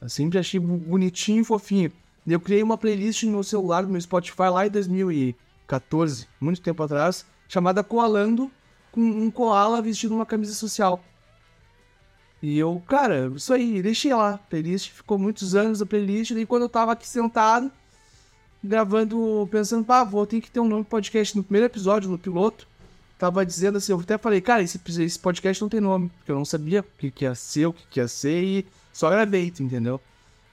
Eu 0.00 0.08
sempre 0.08 0.38
achei 0.38 0.60
bonitinho 0.60 1.42
e 1.42 1.44
fofinho. 1.44 1.92
Eu 2.26 2.40
criei 2.40 2.62
uma 2.62 2.78
playlist 2.78 3.24
no 3.24 3.32
meu 3.32 3.42
celular, 3.42 3.82
no 3.82 3.90
meu 3.90 4.00
Spotify, 4.00 4.48
lá 4.50 4.66
em 4.66 4.70
2014, 4.70 6.26
muito 6.40 6.62
tempo 6.62 6.82
atrás, 6.82 7.26
chamada 7.46 7.84
Koalando, 7.84 8.50
com 8.90 9.00
um 9.00 9.30
koala 9.30 9.82
vestido 9.82 10.14
uma 10.14 10.24
camisa 10.24 10.54
social. 10.54 11.02
E 12.44 12.58
eu, 12.58 12.82
cara, 12.86 13.32
isso 13.34 13.54
aí, 13.54 13.80
deixei 13.80 14.12
lá. 14.12 14.36
Playlist 14.50 14.90
ficou 14.90 15.18
muitos 15.18 15.54
anos 15.54 15.80
a 15.80 15.86
playlist. 15.86 16.32
E 16.32 16.44
quando 16.44 16.64
eu 16.64 16.68
tava 16.68 16.92
aqui 16.92 17.08
sentado, 17.08 17.72
gravando, 18.62 19.48
pensando, 19.50 19.82
pá, 19.82 20.04
vou 20.04 20.26
ter 20.26 20.42
que 20.42 20.50
ter 20.50 20.60
um 20.60 20.68
nome 20.68 20.84
podcast 20.84 21.34
no 21.34 21.42
primeiro 21.42 21.64
episódio, 21.64 22.10
no 22.10 22.18
piloto. 22.18 22.68
Tava 23.18 23.46
dizendo 23.46 23.78
assim, 23.78 23.92
eu 23.92 23.98
até 23.98 24.18
falei, 24.18 24.42
cara, 24.42 24.62
esse, 24.62 24.78
esse 25.02 25.18
podcast 25.18 25.62
não 25.62 25.70
tem 25.70 25.80
nome, 25.80 26.10
porque 26.18 26.30
eu 26.30 26.36
não 26.36 26.44
sabia 26.44 26.82
o 26.82 26.98
que, 26.98 27.10
que 27.10 27.24
ia 27.24 27.34
ser, 27.34 27.64
o 27.64 27.72
que, 27.72 27.86
que 27.88 27.98
ia 27.98 28.06
ser, 28.06 28.42
e 28.42 28.66
só 28.92 29.08
gravei, 29.08 29.46
entendeu? 29.46 29.98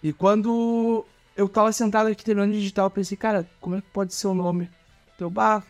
E 0.01 0.13
quando 0.13 1.03
eu 1.35 1.49
tava 1.49 1.73
sentado 1.73 2.07
aqui 2.07 2.23
terminando 2.23 2.53
de 2.53 2.59
digitar, 2.59 2.85
eu 2.85 2.89
pensei, 2.89 3.17
cara, 3.17 3.45
como 3.59 3.75
é 3.75 3.81
que 3.81 3.87
pode 3.91 4.13
ser 4.13 4.27
o 4.27 4.33
nome? 4.33 4.69
Então, 5.13 5.29
bah, 5.29 5.61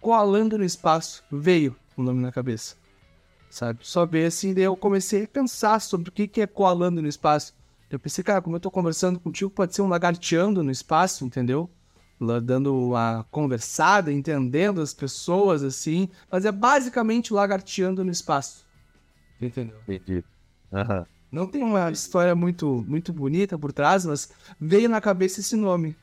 coalando 0.00 0.56
no 0.56 0.64
espaço, 0.64 1.22
veio 1.30 1.76
o 1.94 2.02
nome 2.02 2.22
na 2.22 2.32
cabeça 2.32 2.80
sabe? 3.52 3.80
Só 3.82 4.06
ver 4.06 4.24
assim, 4.24 4.54
daí 4.54 4.64
eu 4.64 4.74
comecei 4.74 5.24
a 5.24 5.28
pensar 5.28 5.78
sobre 5.80 6.08
o 6.08 6.12
que, 6.12 6.26
que 6.26 6.40
é 6.40 6.46
coalando 6.46 7.02
no 7.02 7.08
espaço. 7.08 7.54
Eu 7.90 8.00
pensei, 8.00 8.24
cara, 8.24 8.40
como 8.40 8.56
eu 8.56 8.60
tô 8.60 8.70
conversando 8.70 9.20
contigo, 9.20 9.50
pode 9.50 9.74
ser 9.74 9.82
um 9.82 9.88
lagarteando 9.88 10.64
no 10.64 10.70
espaço, 10.70 11.26
entendeu? 11.26 11.70
Dando 12.42 12.74
uma 12.74 13.26
conversada, 13.30 14.10
entendendo 14.10 14.80
as 14.80 14.94
pessoas, 14.94 15.62
assim. 15.62 16.08
Mas 16.30 16.46
é 16.46 16.52
basicamente 16.52 17.34
lagarteando 17.34 18.02
no 18.02 18.10
espaço. 18.10 18.64
Entendeu? 19.38 19.76
Entendi. 19.86 20.24
Uhum. 20.72 21.04
Não 21.30 21.46
tem 21.46 21.62
uma 21.62 21.90
história 21.90 22.34
muito, 22.34 22.82
muito 22.88 23.12
bonita 23.12 23.58
por 23.58 23.72
trás, 23.72 24.06
mas 24.06 24.30
veio 24.58 24.88
na 24.88 25.00
cabeça 25.00 25.40
esse 25.40 25.56
nome. 25.56 25.94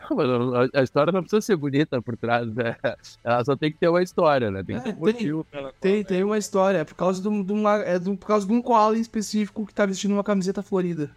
A, 0.74 0.82
história 0.82 1.12
não 1.12 1.20
precisa 1.22 1.40
ser 1.40 1.56
bonita 1.56 2.00
por 2.02 2.16
trás, 2.16 2.52
né? 2.52 2.76
Ela 3.22 3.44
só 3.44 3.54
tem 3.56 3.70
que 3.70 3.78
ter 3.78 3.88
uma 3.88 4.02
história, 4.02 4.50
né? 4.50 4.62
Tem 4.62 4.76
que 4.78 4.82
ter 4.84 4.94
um 4.94 4.98
motivo 4.98 5.44
pela 5.44 5.72
Tem, 5.80 6.02
tem 6.02 6.24
uma 6.24 6.38
história. 6.38 6.78
É 6.78 6.84
por 6.84 6.94
causa 6.94 7.20
de 7.22 7.28
um, 7.28 7.42
de 7.44 7.52
uma, 7.52 7.76
é 7.78 7.98
por 7.98 8.26
causa 8.26 8.46
de 8.46 8.52
um 8.52 8.60
koala 8.62 8.96
em 8.96 9.00
específico 9.00 9.66
que 9.66 9.74
tá 9.74 9.86
vestindo 9.86 10.12
uma 10.12 10.24
camiseta 10.24 10.62
florida. 10.62 11.10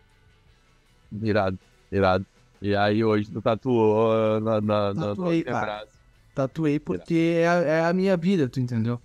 Irado, 1.21 1.57
irado. 1.91 2.25
E 2.61 2.75
aí 2.75 3.03
hoje 3.03 3.29
tu 3.31 3.41
tatuou 3.41 4.39
na, 4.39 4.61
na, 4.61 4.93
Tatuei, 4.93 5.43
na, 5.43 5.51
cara. 5.51 5.87
Tatuei 6.33 6.79
porque 6.79 7.35
é, 7.41 7.47
a- 7.47 7.53
é 7.61 7.85
a 7.85 7.93
minha 7.93 8.15
vida, 8.17 8.47
tu 8.47 8.59
entendeu? 8.59 8.99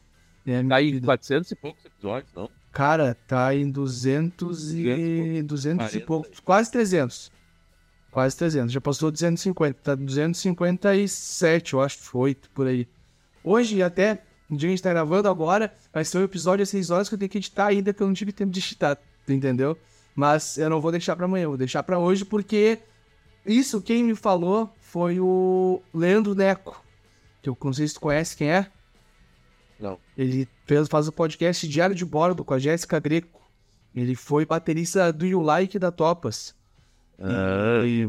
É 0.47 0.61
a 0.61 0.65
Tá 0.65 0.79
vida. 0.81 1.05
400 1.05 1.51
e 1.51 1.55
poucos 1.57 1.85
episódios, 1.85 2.31
não? 2.35 2.49
Cara, 2.73 3.17
tá 3.27 3.55
em 3.55 3.69
200 3.71 4.73
e... 4.75 5.43
200 5.43 5.87
e 5.87 6.01
40. 6.01 6.07
poucos, 6.07 6.41
quase 6.41 6.71
300. 6.71 7.31
Quase 8.11 8.37
300, 8.37 8.73
já 8.73 8.81
passou 8.81 9.11
250, 9.11 9.79
tá 9.83 9.95
257, 9.95 11.75
eu 11.75 11.81
acho, 11.83 12.19
8, 12.19 12.51
por 12.51 12.67
aí. 12.67 12.89
Hoje, 13.45 13.83
até, 13.83 14.23
no 14.49 14.57
dia 14.57 14.69
que 14.69 14.73
a 14.73 14.77
gente 14.77 14.83
tá 14.83 14.91
gravando 14.91 15.29
agora, 15.29 15.73
vai 15.93 16.05
ser 16.05 16.19
um 16.19 16.25
episódio 16.25 16.63
às 16.63 16.71
6 16.71 16.91
horas 16.91 17.09
que 17.09 17.15
eu 17.15 17.19
tenho 17.19 17.29
que 17.29 17.39
editar 17.39 17.67
ainda, 17.67 17.93
que 17.93 18.03
eu 18.03 18.07
não 18.07 18.15
tive 18.15 18.33
tempo 18.33 18.51
de 18.51 18.61
editar, 18.61 18.99
entendeu? 19.29 19.77
Mas 20.15 20.57
eu 20.59 20.71
não 20.71 20.81
vou 20.81 20.91
deixar 20.91 21.15
pra 21.17 21.27
amanhã, 21.27 21.49
vou 21.49 21.57
deixar 21.57 21.83
pra 21.83 21.99
hoje, 21.99 22.25
porque 22.25 22.79
isso 23.45 23.81
quem 23.81 24.03
me 24.03 24.15
falou 24.15 24.75
foi 24.81 25.21
o 25.21 25.81
Leandro 25.95 26.35
Neco, 26.35 26.83
que 27.43 27.49
eu 27.49 27.57
não 27.63 27.73
sei 27.73 27.87
se 27.87 27.95
tu 27.95 28.01
conhece 28.01 28.37
quem 28.37 28.51
é. 28.51 28.71
Não. 29.79 29.99
Ele 30.17 30.49
fez, 30.67 30.89
faz 30.89 31.07
o 31.07 31.13
podcast 31.13 31.69
Diário 31.69 31.95
de 31.95 32.05
Bordo 32.05 32.45
com 32.45 32.53
a 32.53 32.59
Jéssica 32.59 32.99
Greco. 32.99 33.41
Ele 33.95 34.15
foi 34.15 34.45
baterista 34.45 35.13
do 35.13 35.25
You 35.25 35.41
Like 35.41 35.79
da 35.79 35.91
Topas. 35.93 36.55
Ah, 37.19 37.85
E 37.85 38.03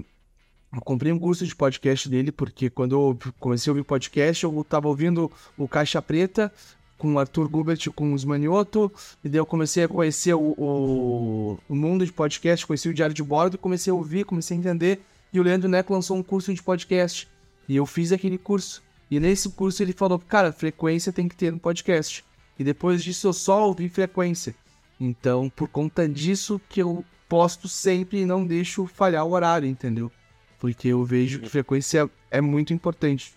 eu 0.71 0.81
comprei 0.81 1.11
um 1.11 1.19
curso 1.19 1.45
de 1.45 1.55
podcast 1.55 2.07
dele, 2.07 2.31
porque 2.31 2.69
quando 2.69 2.93
eu 2.93 3.17
comecei 3.39 3.69
a 3.69 3.73
ouvir 3.73 3.83
podcast, 3.83 4.43
eu 4.43 4.65
tava 4.67 4.87
ouvindo 4.87 5.31
o 5.57 5.67
Caixa 5.67 6.01
Preta 6.01 6.51
com 6.97 7.13
o 7.13 7.19
Arthur 7.19 7.47
Gubert 7.47 7.89
com 7.95 8.13
os 8.13 8.25
Manioto, 8.25 8.91
e 9.23 9.29
daí 9.29 9.39
eu 9.39 9.45
comecei 9.45 9.85
a 9.85 9.87
conhecer 9.87 10.33
o, 10.33 10.53
o, 10.57 11.57
o 11.69 11.75
mundo 11.75 12.05
de 12.05 12.11
podcast, 12.11 12.67
conheci 12.67 12.89
o 12.89 12.93
Diário 12.93 13.15
de 13.15 13.23
Bordo, 13.23 13.57
comecei 13.57 13.89
a 13.89 13.95
ouvir, 13.95 14.25
comecei 14.25 14.57
a 14.57 14.59
entender, 14.59 15.01
e 15.31 15.39
o 15.39 15.43
Leandro 15.43 15.69
Neco 15.69 15.93
lançou 15.93 16.17
um 16.17 16.21
curso 16.21 16.53
de 16.53 16.61
podcast, 16.61 17.27
e 17.69 17.75
eu 17.77 17.85
fiz 17.85 18.11
aquele 18.11 18.37
curso. 18.37 18.83
E 19.09 19.19
nesse 19.19 19.49
curso 19.49 19.81
ele 19.81 19.93
falou, 19.93 20.19
cara, 20.19 20.51
frequência 20.51 21.13
tem 21.13 21.27
que 21.27 21.35
ter 21.35 21.51
no 21.51 21.59
podcast. 21.59 22.23
E 22.59 22.63
depois 22.63 23.03
disso 23.03 23.27
eu 23.27 23.33
só 23.33 23.65
ouvi 23.65 23.87
frequência. 23.87 24.53
Então, 24.99 25.49
por 25.49 25.69
conta 25.69 26.07
disso 26.07 26.59
que 26.67 26.81
eu 26.81 27.05
posto 27.29 27.67
sempre 27.67 28.21
e 28.21 28.25
não 28.25 28.45
deixo 28.45 28.87
falhar 28.87 29.23
o 29.23 29.31
horário, 29.31 29.69
entendeu? 29.69 30.11
Porque 30.59 30.89
eu 30.89 31.05
vejo 31.05 31.39
que 31.39 31.47
frequência 31.47 32.09
é 32.29 32.41
muito 32.41 32.73
importante. 32.73 33.33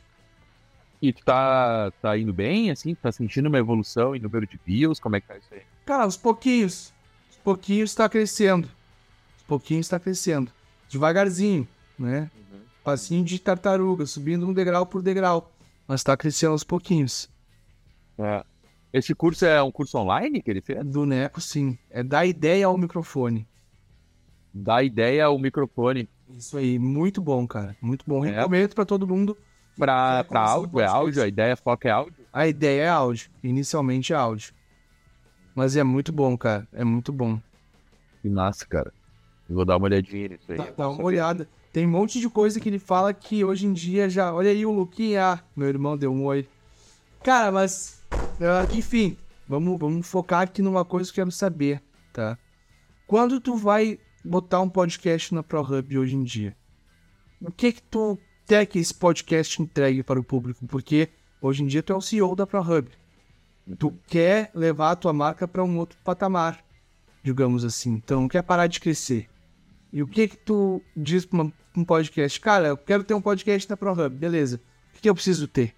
E 1.00 1.12
tu 1.12 1.22
tá, 1.24 1.92
tá 2.00 2.16
indo 2.16 2.32
bem, 2.32 2.70
assim? 2.70 2.94
Tá 2.94 3.12
sentindo 3.12 3.48
uma 3.48 3.58
evolução 3.58 4.16
em 4.16 4.20
número 4.20 4.46
de 4.46 4.58
views? 4.64 4.98
Como 4.98 5.14
é 5.14 5.20
que 5.20 5.28
tá 5.28 5.36
isso 5.36 5.52
aí? 5.52 5.62
Cara, 5.84 6.04
aos 6.04 6.16
pouquinhos. 6.16 6.92
Aos 7.28 7.36
pouquinhos 7.38 7.90
está 7.90 8.08
crescendo. 8.08 8.68
Aos 9.34 9.42
pouquinhos 9.46 9.86
está 9.86 10.00
crescendo. 10.00 10.50
Devagarzinho, 10.88 11.68
né? 11.98 12.30
Passinho 12.82 13.24
de 13.24 13.38
tartaruga, 13.38 14.06
subindo 14.06 14.48
um 14.48 14.52
degrau 14.52 14.86
por 14.86 15.02
degrau. 15.02 15.52
Mas 15.86 16.02
tá 16.02 16.16
crescendo 16.16 16.52
aos 16.52 16.64
pouquinhos. 16.64 17.28
É. 18.18 18.44
Esse 18.92 19.14
curso 19.14 19.44
é 19.44 19.62
um 19.62 19.72
curso 19.72 19.98
online 19.98 20.42
que 20.42 20.50
ele 20.50 20.60
fez? 20.60 20.84
Do 20.84 21.06
Neco, 21.06 21.40
sim. 21.40 21.78
É 21.90 22.02
dar 22.02 22.26
ideia 22.26 22.66
ao 22.66 22.78
microfone. 22.78 23.46
Dá 24.54 24.82
ideia 24.82 25.26
ao 25.26 25.38
microfone 25.38 26.08
Isso 26.28 26.56
aí, 26.58 26.78
muito 26.78 27.20
bom, 27.20 27.46
cara. 27.46 27.76
Muito 27.80 28.04
bom. 28.06 28.24
É. 28.24 28.30
Recomendo 28.30 28.74
pra 28.74 28.84
todo 28.84 29.06
mundo. 29.06 29.36
um 29.78 30.36
áudio, 30.36 30.80
é 30.80 30.86
áudio? 30.86 31.22
A 31.22 31.28
ideia 31.28 31.56
foca 31.56 31.88
é 31.88 31.90
áudio? 31.90 32.24
A 32.32 32.46
ideia 32.46 32.82
é 32.82 32.88
áudio. 32.88 33.30
Inicialmente 33.42 34.12
é 34.12 34.16
áudio. 34.16 34.52
Mas 35.54 35.76
é 35.76 35.82
muito 35.82 36.12
bom, 36.12 36.36
cara. 36.36 36.66
É 36.72 36.84
muito 36.84 37.12
bom. 37.12 37.40
Que 38.20 38.28
massa, 38.28 38.66
cara. 38.66 38.92
Eu 39.48 39.56
vou 39.56 39.64
dar 39.64 39.76
uma 39.76 39.86
olhadinha 39.86 40.28
nisso 40.28 40.50
aí. 40.50 40.58
Dá, 40.58 40.70
dá 40.76 40.88
uma 40.88 41.02
olhada. 41.02 41.48
Tem 41.72 41.86
um 41.86 41.90
monte 41.90 42.20
de 42.20 42.28
coisa 42.28 42.60
que 42.60 42.68
ele 42.68 42.78
fala 42.78 43.14
que 43.14 43.44
hoje 43.44 43.66
em 43.66 43.72
dia 43.72 44.08
já. 44.08 44.32
Olha 44.32 44.50
aí 44.50 44.64
o 44.64 44.70
Luquinha. 44.70 45.32
Ah, 45.32 45.40
meu 45.56 45.68
irmão 45.68 45.96
deu 45.96 46.12
um 46.12 46.24
oi. 46.24 46.46
Cara, 47.22 47.50
mas. 47.50 48.02
ah, 48.40 48.66
enfim, 48.74 49.16
vamos, 49.48 49.78
vamos 49.78 50.06
focar 50.06 50.42
aqui 50.42 50.60
numa 50.60 50.84
coisa 50.84 51.10
que 51.10 51.20
eu 51.20 51.24
quero 51.24 51.32
saber, 51.32 51.82
tá? 52.12 52.38
Quando 53.06 53.40
tu 53.40 53.56
vai 53.56 53.98
botar 54.24 54.60
um 54.60 54.68
podcast 54.68 55.34
na 55.34 55.42
ProHub 55.42 55.98
hoje 55.98 56.16
em 56.16 56.22
dia, 56.22 56.56
o 57.40 57.50
que 57.50 57.72
que 57.72 57.82
tu 57.82 58.18
quer 58.46 58.66
que 58.66 58.78
esse 58.78 58.94
podcast 58.94 59.60
entregue 59.60 60.02
para 60.02 60.20
o 60.20 60.24
público? 60.24 60.66
Porque 60.66 61.08
hoje 61.40 61.62
em 61.62 61.66
dia 61.66 61.82
tu 61.82 61.92
é 61.92 61.96
o 61.96 62.00
CEO 62.00 62.34
da 62.36 62.46
ProHub. 62.46 62.88
Tu 63.78 63.92
quer 64.06 64.50
levar 64.54 64.90
a 64.92 64.96
tua 64.96 65.12
marca 65.12 65.46
para 65.46 65.62
um 65.64 65.78
outro 65.78 65.98
patamar, 66.04 66.64
digamos 67.22 67.64
assim. 67.64 67.92
Então, 67.92 68.26
quer 68.28 68.42
parar 68.42 68.66
de 68.66 68.80
crescer. 68.80 69.28
E 69.92 70.02
o 70.02 70.06
que 70.06 70.26
que 70.28 70.36
tu 70.36 70.82
diz 70.96 71.24
pra 71.24 71.42
uma- 71.42 71.52
um 71.76 71.84
podcast? 71.84 72.40
Cara, 72.40 72.68
eu 72.68 72.76
quero 72.76 73.04
ter 73.04 73.14
um 73.14 73.20
podcast 73.20 73.68
na 73.70 73.76
ProHub, 73.76 74.08
beleza. 74.16 74.56
O 74.90 74.94
que, 74.94 75.02
que 75.02 75.08
eu 75.08 75.14
preciso 75.14 75.46
ter 75.46 75.74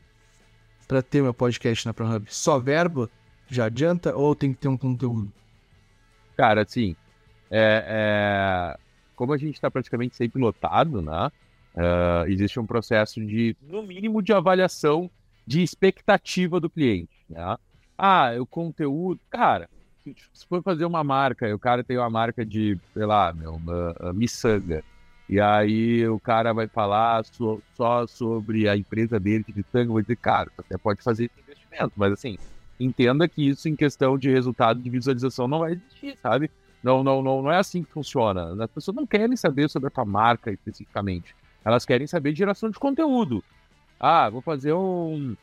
pra 0.89 1.03
ter 1.03 1.23
meu 1.23 1.35
podcast 1.35 1.85
na 1.87 1.93
ProHub? 1.93 2.27
Só 2.31 2.59
verba? 2.59 3.11
Já 3.49 3.67
adianta? 3.67 4.15
Ou 4.17 4.35
tem 4.35 4.53
que 4.55 4.61
ter 4.61 4.69
um 4.69 4.77
conteúdo? 4.77 5.31
Cara, 6.37 6.63
assim, 6.63 6.97
é, 7.57 7.85
é, 7.87 8.79
como 9.15 9.33
a 9.33 9.39
gente 9.39 9.55
está 9.55 9.71
praticamente 9.71 10.17
sempre 10.17 10.41
lotado, 10.41 11.01
né? 11.01 11.31
ah, 11.77 12.25
existe 12.27 12.59
um 12.59 12.67
processo 12.67 13.25
de, 13.25 13.57
no 13.63 13.83
mínimo, 13.83 14.21
de 14.21 14.33
avaliação 14.33 15.11
de 15.47 15.63
expectativa 15.63 16.59
do 16.59 16.69
cliente, 16.71 17.25
né? 17.29 17.57
Ah, 17.97 18.33
o 18.41 18.47
conteúdo, 18.47 19.21
cara, 19.31 19.69
se 20.33 20.47
for 20.49 20.63
fazer 20.63 20.85
uma 20.85 21.05
marca, 21.05 21.55
o 21.55 21.59
cara 21.59 21.85
tem 21.85 21.97
uma 21.97 22.11
marca 22.11 22.45
de, 22.45 22.77
sei 22.93 23.07
lá, 23.07 23.33
meu, 23.33 23.55
uma, 23.55 23.95
miçanga, 24.13 24.83
e 25.29 25.41
aí 25.41 26.07
o 26.09 26.19
cara 26.19 26.53
vai 26.53 26.67
falar 26.67 27.25
so- 27.25 27.63
só 27.77 28.07
sobre 28.07 28.69
a 28.69 28.77
empresa 28.77 29.19
dele 29.21 29.45
de 29.47 29.65
eu 29.73 29.87
vou 29.87 30.01
dizer, 30.03 30.17
cara, 30.17 30.51
até 30.59 30.77
pode 30.77 31.03
fazer 31.03 31.27
esse 31.27 31.41
investimento, 31.41 31.93
mas 31.97 32.13
assim, 32.13 32.37
entenda 32.81 33.29
que 33.29 33.49
isso 33.49 33.69
em 33.69 33.77
questão 33.77 34.19
de 34.19 34.31
resultado 34.31 34.83
de 34.83 34.91
visualização 34.91 35.47
não 35.47 35.61
vai 35.61 35.73
existir, 35.73 36.17
sabe? 36.21 36.51
Não, 36.85 37.03
não, 37.03 37.23
não, 37.23 37.43
não 37.43 37.51
é 37.51 37.57
assim 37.57 37.83
que 37.83 37.91
funciona. 37.91 38.63
As 38.63 38.71
pessoas 38.71 38.95
não 38.95 39.07
querem 39.07 39.35
saber 39.37 39.71
sobre 39.71 39.89
a 39.89 39.91
tua 39.91 40.05
marca 40.05 40.51
especificamente. 40.53 41.35
Elas 41.65 41.87
querem 41.87 42.07
saber 42.07 42.33
de 42.33 42.39
geração 42.39 42.69
de 42.71 42.79
conteúdo. 42.79 43.43
Ah, 43.99 44.29
vou 44.29 44.43
fazer 44.43 44.75
um, 44.75 45.35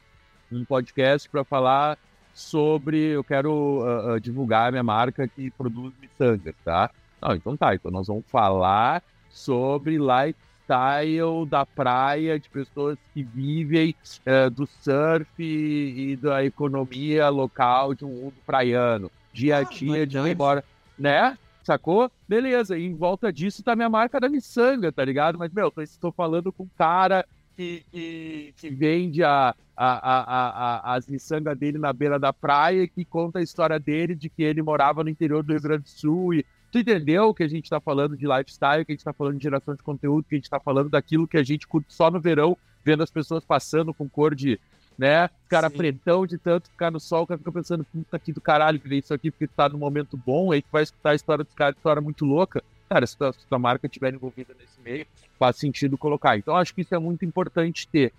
um 0.51 0.63
podcast 0.63 1.27
para 1.27 1.43
falar 1.43 1.97
sobre. 2.31 2.97
Eu 2.97 3.23
quero 3.23 3.81
ah, 3.83 4.13
ah, 4.13 4.19
divulgar 4.19 4.67
a 4.67 4.71
minha 4.71 4.83
marca 4.83 5.27
que 5.27 5.49
produz 5.51 5.91
miçangas, 5.99 6.53
tá? 6.63 6.91
Não, 7.19 7.33
então 7.35 7.57
tá. 7.57 7.73
Então 7.73 7.89
nós 7.89 8.05
vamos 8.07 8.25
falar 8.27 9.01
sobre 9.27 9.97
lifestyle 9.97 11.45
da 11.49 11.65
praia, 11.65 12.39
de 12.39 12.49
pessoas 12.49 12.97
que 13.13 13.23
vivem 13.23 13.95
eh, 14.25 14.49
do 14.49 14.67
surf 14.67 15.27
e, 15.39 16.15
da 16.17 16.43
economia 16.45 17.29
local 17.29 17.93
de 17.95 18.05
um 18.05 18.09
mundo 18.09 18.35
praiano. 18.45 19.11
Dia 19.33 19.57
a 19.59 19.59
Ah, 19.61 19.63
dia, 19.63 20.05
de 20.05 20.17
ir 20.17 20.21
verdade. 20.21 20.29
embora. 20.29 20.63
Né? 21.01 21.37
Sacou? 21.63 22.11
Beleza, 22.27 22.77
e 22.77 22.85
em 22.85 22.95
volta 22.95 23.31
disso 23.31 23.63
tá 23.63 23.75
minha 23.75 23.89
marca 23.89 24.19
da 24.19 24.29
miçanga, 24.29 24.91
tá 24.91 25.03
ligado? 25.03 25.37
Mas, 25.37 25.51
meu, 25.51 25.71
estou 25.79 26.11
falando 26.11 26.51
com 26.51 26.63
um 26.63 26.69
cara 26.77 27.25
que, 27.55 27.83
que, 27.91 28.53
que 28.57 28.69
vende 28.69 29.23
a, 29.23 29.55
a, 29.75 30.11
a, 30.11 30.49
a, 30.49 30.95
as 30.95 31.07
miçangas 31.07 31.57
dele 31.57 31.77
na 31.77 31.93
beira 31.93 32.19
da 32.19 32.31
praia, 32.31 32.87
que 32.87 33.05
conta 33.05 33.39
a 33.39 33.43
história 33.43 33.79
dele 33.79 34.15
de 34.15 34.29
que 34.29 34.43
ele 34.43 34.61
morava 34.61 35.03
no 35.03 35.09
interior 35.09 35.43
do 35.43 35.53
Rio 35.53 35.61
Grande 35.61 35.83
do 35.83 35.89
Sul. 35.89 36.33
E 36.33 36.45
tu 36.71 36.79
entendeu 36.79 37.33
que 37.33 37.43
a 37.43 37.47
gente 37.47 37.69
tá 37.69 37.79
falando 37.79 38.17
de 38.17 38.25
lifestyle, 38.25 38.85
que 38.85 38.91
a 38.91 38.95
gente 38.95 39.03
tá 39.03 39.13
falando 39.13 39.37
de 39.37 39.43
geração 39.43 39.75
de 39.75 39.83
conteúdo, 39.83 40.25
que 40.27 40.35
a 40.35 40.37
gente 40.37 40.49
tá 40.49 40.59
falando 40.59 40.89
daquilo 40.89 41.27
que 41.27 41.37
a 41.37 41.43
gente 41.43 41.67
curte 41.67 41.93
só 41.93 42.09
no 42.09 42.19
verão, 42.19 42.57
vendo 42.83 43.03
as 43.03 43.11
pessoas 43.11 43.45
passando 43.45 43.93
com 43.93 44.09
cor 44.09 44.33
de, 44.33 44.59
né? 44.97 45.29
Cara 45.49 45.69
Sim. 45.69 45.77
pretão 45.77 46.25
de 46.25 46.37
tanto 46.37 46.69
ficar 46.69 46.91
no 46.91 46.99
sol, 46.99 47.23
o 47.23 47.27
cara 47.27 47.37
fica 47.37 47.51
pensando, 47.51 47.83
puta 47.83 48.17
aqui 48.17 48.31
do 48.31 48.41
caralho, 48.41 48.79
que 48.79 48.87
veio 48.87 48.99
isso 48.99 49.13
aqui 49.13 49.31
porque 49.31 49.47
tá 49.47 49.67
num 49.67 49.77
momento 49.77 50.17
bom, 50.17 50.51
aí 50.51 50.61
tu 50.61 50.67
vai 50.71 50.83
escutar 50.83 51.11
a 51.11 51.15
história 51.15 51.43
dos 51.43 51.53
caras, 51.53 51.75
história 51.75 52.01
muito 52.01 52.25
louca. 52.25 52.63
Cara, 52.89 53.07
se 53.07 53.17
tua, 53.17 53.31
se 53.31 53.45
tua 53.47 53.57
marca 53.57 53.87
estiver 53.87 54.13
envolvida 54.13 54.53
nesse 54.59 54.79
meio, 54.81 55.05
faz 55.39 55.55
sentido 55.55 55.97
colocar. 55.97 56.37
Então, 56.37 56.55
acho 56.55 56.75
que 56.75 56.81
isso 56.81 56.93
é 56.93 56.99
muito 56.99 57.23
importante 57.23 57.87
ter. 57.87 58.13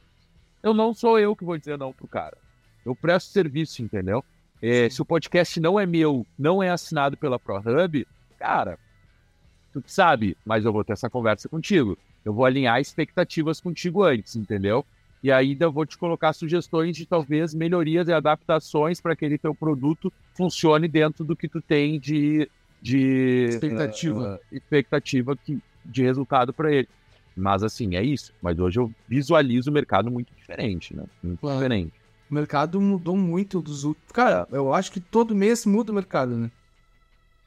Eu 0.62 0.72
não 0.72 0.94
sou 0.94 1.18
eu 1.18 1.36
que 1.36 1.44
vou 1.44 1.58
dizer 1.58 1.76
não 1.76 1.92
pro 1.92 2.06
cara. 2.06 2.36
Eu 2.84 2.96
presto 2.96 3.30
serviço, 3.30 3.82
entendeu? 3.82 4.24
É, 4.62 4.88
se 4.88 5.02
o 5.02 5.04
podcast 5.04 5.60
não 5.60 5.78
é 5.78 5.84
meu, 5.84 6.26
não 6.38 6.62
é 6.62 6.70
assinado 6.70 7.16
pela 7.16 7.38
ProHub, 7.38 8.06
cara, 8.38 8.78
tu 9.72 9.82
que 9.82 9.92
sabe, 9.92 10.36
mas 10.44 10.64
eu 10.64 10.72
vou 10.72 10.84
ter 10.84 10.92
essa 10.92 11.10
conversa 11.10 11.48
contigo. 11.48 11.98
Eu 12.24 12.32
vou 12.32 12.44
alinhar 12.44 12.80
expectativas 12.80 13.60
contigo 13.60 14.04
antes, 14.04 14.36
entendeu? 14.36 14.86
E 15.22 15.30
ainda 15.30 15.70
vou 15.70 15.86
te 15.86 15.96
colocar 15.96 16.32
sugestões 16.32 16.96
de 16.96 17.06
talvez 17.06 17.54
melhorias 17.54 18.08
e 18.08 18.12
adaptações 18.12 19.00
para 19.00 19.14
que 19.14 19.24
aquele 19.24 19.38
teu 19.38 19.54
produto 19.54 20.12
funcione 20.36 20.88
dentro 20.88 21.24
do 21.24 21.36
que 21.36 21.48
tu 21.48 21.60
tem 21.62 22.00
de, 22.00 22.50
de 22.80 23.46
Expectativa. 23.50 24.40
eh, 24.52 24.56
expectativa 24.56 25.36
que, 25.36 25.58
de 25.84 26.02
resultado 26.02 26.52
para 26.52 26.72
ele. 26.72 26.88
Mas 27.36 27.62
assim, 27.62 27.94
é 27.94 28.02
isso. 28.02 28.32
Mas 28.42 28.58
hoje 28.58 28.80
eu 28.80 28.90
visualizo 29.08 29.70
o 29.70 29.72
mercado 29.72 30.10
muito 30.10 30.34
diferente, 30.34 30.94
né? 30.94 31.04
Muito 31.22 31.38
Claro. 31.40 31.58
diferente. 31.58 31.92
O 32.28 32.34
mercado 32.34 32.80
mudou 32.80 33.16
muito 33.16 33.62
dos 33.62 33.84
últimos. 33.84 34.10
Cara, 34.12 34.48
eu 34.50 34.74
acho 34.74 34.90
que 34.90 35.00
todo 35.00 35.34
mês 35.36 35.64
muda 35.64 35.92
o 35.92 35.94
mercado, 35.94 36.36
né? 36.36 36.50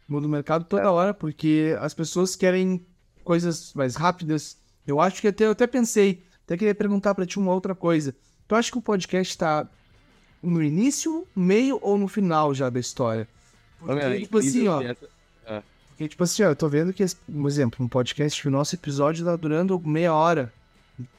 Muda 0.07 0.27
o 0.27 0.29
mercado 0.29 0.65
toda 0.65 0.89
hora, 0.91 1.13
porque 1.13 1.75
as 1.79 1.93
pessoas 1.93 2.35
querem 2.35 2.85
coisas 3.23 3.73
mais 3.73 3.95
rápidas. 3.95 4.57
Eu 4.85 5.01
acho 5.01 5.19
que 5.19 5.27
até 5.27 5.45
eu 5.45 5.51
até 5.51 5.65
pensei, 5.65 6.23
até 6.45 6.55
queria 6.55 6.75
perguntar 6.75 7.13
pra 7.15 7.25
ti 7.25 7.39
uma 7.39 7.51
outra 7.51 7.73
coisa. 7.75 8.15
Tu 8.47 8.55
acha 8.55 8.71
que 8.71 8.77
o 8.77 8.81
podcast 8.81 9.37
tá 9.37 9.67
no 10.41 10.61
início, 10.61 11.27
meio 11.35 11.79
ou 11.81 11.97
no 11.97 12.07
final 12.07 12.53
já 12.53 12.69
da 12.69 12.79
história? 12.79 13.27
Porque, 13.79 14.19
tipo 14.21 14.37
assim, 14.37 14.67
ó. 14.67 14.81
Porque, 15.89 16.07
tipo 16.07 16.23
assim, 16.23 16.43
ó, 16.43 16.47
eu 16.47 16.55
tô 16.55 16.69
vendo 16.69 16.93
que, 16.93 17.03
por 17.05 17.47
exemplo, 17.47 17.83
um 17.83 17.87
podcast, 17.87 18.47
o 18.47 18.51
nosso 18.51 18.75
episódio 18.75 19.25
tá 19.25 19.35
durando 19.35 19.79
meia 19.79 20.13
hora, 20.13 20.53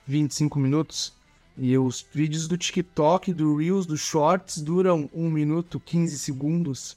25 0.06 0.58
minutos. 0.58 1.12
E 1.58 1.76
os 1.76 2.06
vídeos 2.12 2.46
do 2.46 2.56
TikTok, 2.56 3.32
do 3.32 3.56
Reels, 3.56 3.86
do 3.86 3.96
Shorts 3.96 4.58
duram 4.58 5.08
1 5.12 5.30
minuto, 5.30 5.80
15 5.80 6.18
segundos. 6.18 6.96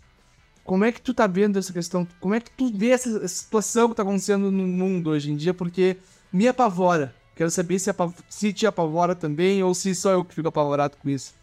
Como 0.65 0.83
é 0.83 0.91
que 0.91 1.01
tu 1.01 1.13
tá 1.13 1.25
vendo 1.25 1.57
essa 1.57 1.73
questão? 1.73 2.05
Como 2.19 2.35
é 2.35 2.39
que 2.41 2.51
tu 2.51 2.71
vê 2.71 2.89
essa, 2.89 3.09
essa 3.09 3.27
situação 3.27 3.89
que 3.89 3.95
tá 3.95 4.03
acontecendo 4.03 4.51
no 4.51 4.67
mundo 4.67 5.09
hoje 5.09 5.31
em 5.31 5.35
dia? 5.35 5.53
Porque 5.53 5.97
me 6.31 6.47
apavora. 6.47 7.15
Quero 7.39 7.49
saber 7.49 7.79
se, 7.79 7.89
se 8.27 8.51
te 8.51 8.67
apavora 8.67 9.15
também 9.15 9.63
ou 9.63 9.73
se 9.73 9.95
só 9.95 10.11
eu 10.11 10.25
que 10.25 10.35
fico 10.35 10.49
apavorado 10.49 10.97
com 10.97 11.09
isso. 11.09 11.33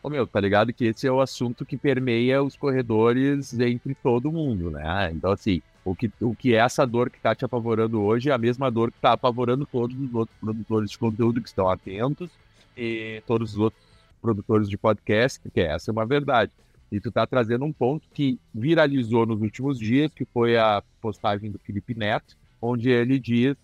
Ô 0.00 0.08
meu, 0.08 0.24
tá 0.24 0.38
ligado 0.38 0.72
que 0.72 0.84
esse 0.84 1.08
é 1.08 1.10
o 1.10 1.20
assunto 1.20 1.66
que 1.66 1.76
permeia 1.76 2.40
os 2.40 2.54
corredores 2.54 3.58
entre 3.58 3.96
todo 3.96 4.30
mundo, 4.30 4.70
né? 4.70 5.10
Então, 5.12 5.32
assim, 5.32 5.60
o 5.84 5.92
que, 5.92 6.08
o 6.20 6.36
que 6.36 6.54
é 6.54 6.58
essa 6.58 6.86
dor 6.86 7.10
que 7.10 7.18
tá 7.18 7.34
te 7.34 7.44
apavorando 7.44 8.00
hoje 8.00 8.30
é 8.30 8.32
a 8.32 8.38
mesma 8.38 8.70
dor 8.70 8.92
que 8.92 9.00
tá 9.00 9.10
apavorando 9.10 9.66
todos 9.66 9.98
os 10.00 10.14
outros 10.14 10.38
produtores 10.38 10.88
de 10.88 10.96
conteúdo 10.96 11.40
que 11.40 11.48
estão 11.48 11.68
atentos 11.68 12.30
e 12.76 13.20
todos 13.26 13.54
os 13.54 13.58
outros 13.58 13.82
produtores 14.22 14.68
de 14.68 14.78
podcast, 14.78 15.40
porque 15.40 15.62
essa 15.62 15.90
é 15.90 15.92
uma 15.92 16.06
verdade. 16.06 16.52
E 16.92 17.00
tu 17.00 17.10
tá 17.10 17.26
trazendo 17.26 17.64
um 17.64 17.72
ponto 17.72 18.06
que 18.14 18.38
viralizou 18.54 19.26
nos 19.26 19.40
últimos 19.40 19.80
dias, 19.80 20.14
que 20.14 20.24
foi 20.26 20.56
a 20.56 20.80
postagem 21.02 21.50
do 21.50 21.58
Felipe 21.58 21.92
Neto, 21.92 22.36
onde 22.62 22.88
ele 22.88 23.18
diz, 23.18 23.56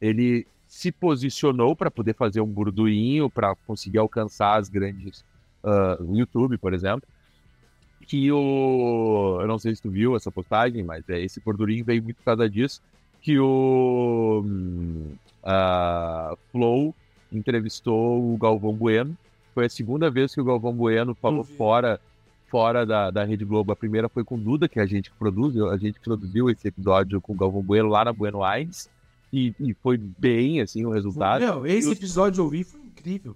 ele 0.00 0.46
se 0.72 0.90
posicionou 0.90 1.76
para 1.76 1.90
poder 1.90 2.14
fazer 2.14 2.40
um 2.40 2.46
burduinho, 2.46 3.28
para 3.28 3.54
conseguir 3.66 3.98
alcançar 3.98 4.58
as 4.58 4.70
grandes 4.70 5.22
uh, 5.62 6.16
YouTube, 6.16 6.56
por 6.56 6.72
exemplo. 6.72 7.06
Que 8.06 8.32
o. 8.32 9.38
Eu 9.42 9.46
não 9.46 9.58
sei 9.58 9.74
se 9.76 9.82
tu 9.82 9.90
viu 9.90 10.16
essa 10.16 10.32
postagem, 10.32 10.82
mas 10.82 11.06
é, 11.10 11.20
esse 11.20 11.40
burdurinho 11.40 11.84
veio 11.84 12.02
muito 12.02 12.16
por 12.16 12.24
causa 12.24 12.48
disso. 12.48 12.80
Que 13.20 13.38
o 13.38 14.42
uh, 15.44 16.38
Flow 16.50 16.94
entrevistou 17.30 18.32
o 18.32 18.38
Galvão 18.38 18.72
Bueno. 18.72 19.14
Foi 19.54 19.66
a 19.66 19.70
segunda 19.70 20.10
vez 20.10 20.34
que 20.34 20.40
o 20.40 20.44
Galvão 20.44 20.72
Bueno 20.72 21.14
falou 21.14 21.44
fora 21.44 22.00
fora 22.48 22.86
da, 22.86 23.10
da 23.10 23.24
Rede 23.24 23.44
Globo. 23.44 23.72
A 23.72 23.76
primeira 23.76 24.08
foi 24.08 24.24
com 24.24 24.36
o 24.36 24.40
Duda, 24.40 24.66
que 24.66 24.80
é 24.80 24.82
a 24.82 24.86
gente 24.86 25.10
que 25.10 25.16
produz, 25.18 25.54
a 25.54 25.76
gente 25.76 26.00
produziu 26.00 26.48
esse 26.48 26.66
episódio 26.66 27.20
com 27.20 27.34
o 27.34 27.36
Galvão 27.36 27.62
Bueno 27.62 27.90
lá 27.90 28.06
na 28.06 28.12
Bueno 28.12 28.42
Aires. 28.42 28.90
E, 29.32 29.54
e 29.58 29.74
foi 29.74 29.96
bem, 29.96 30.60
assim, 30.60 30.84
o 30.84 30.90
resultado. 30.90 31.40
Meu, 31.40 31.66
esse 31.66 31.90
episódio 31.90 32.40
eu 32.40 32.44
ouvi 32.44 32.64
foi 32.64 32.80
incrível. 32.80 33.34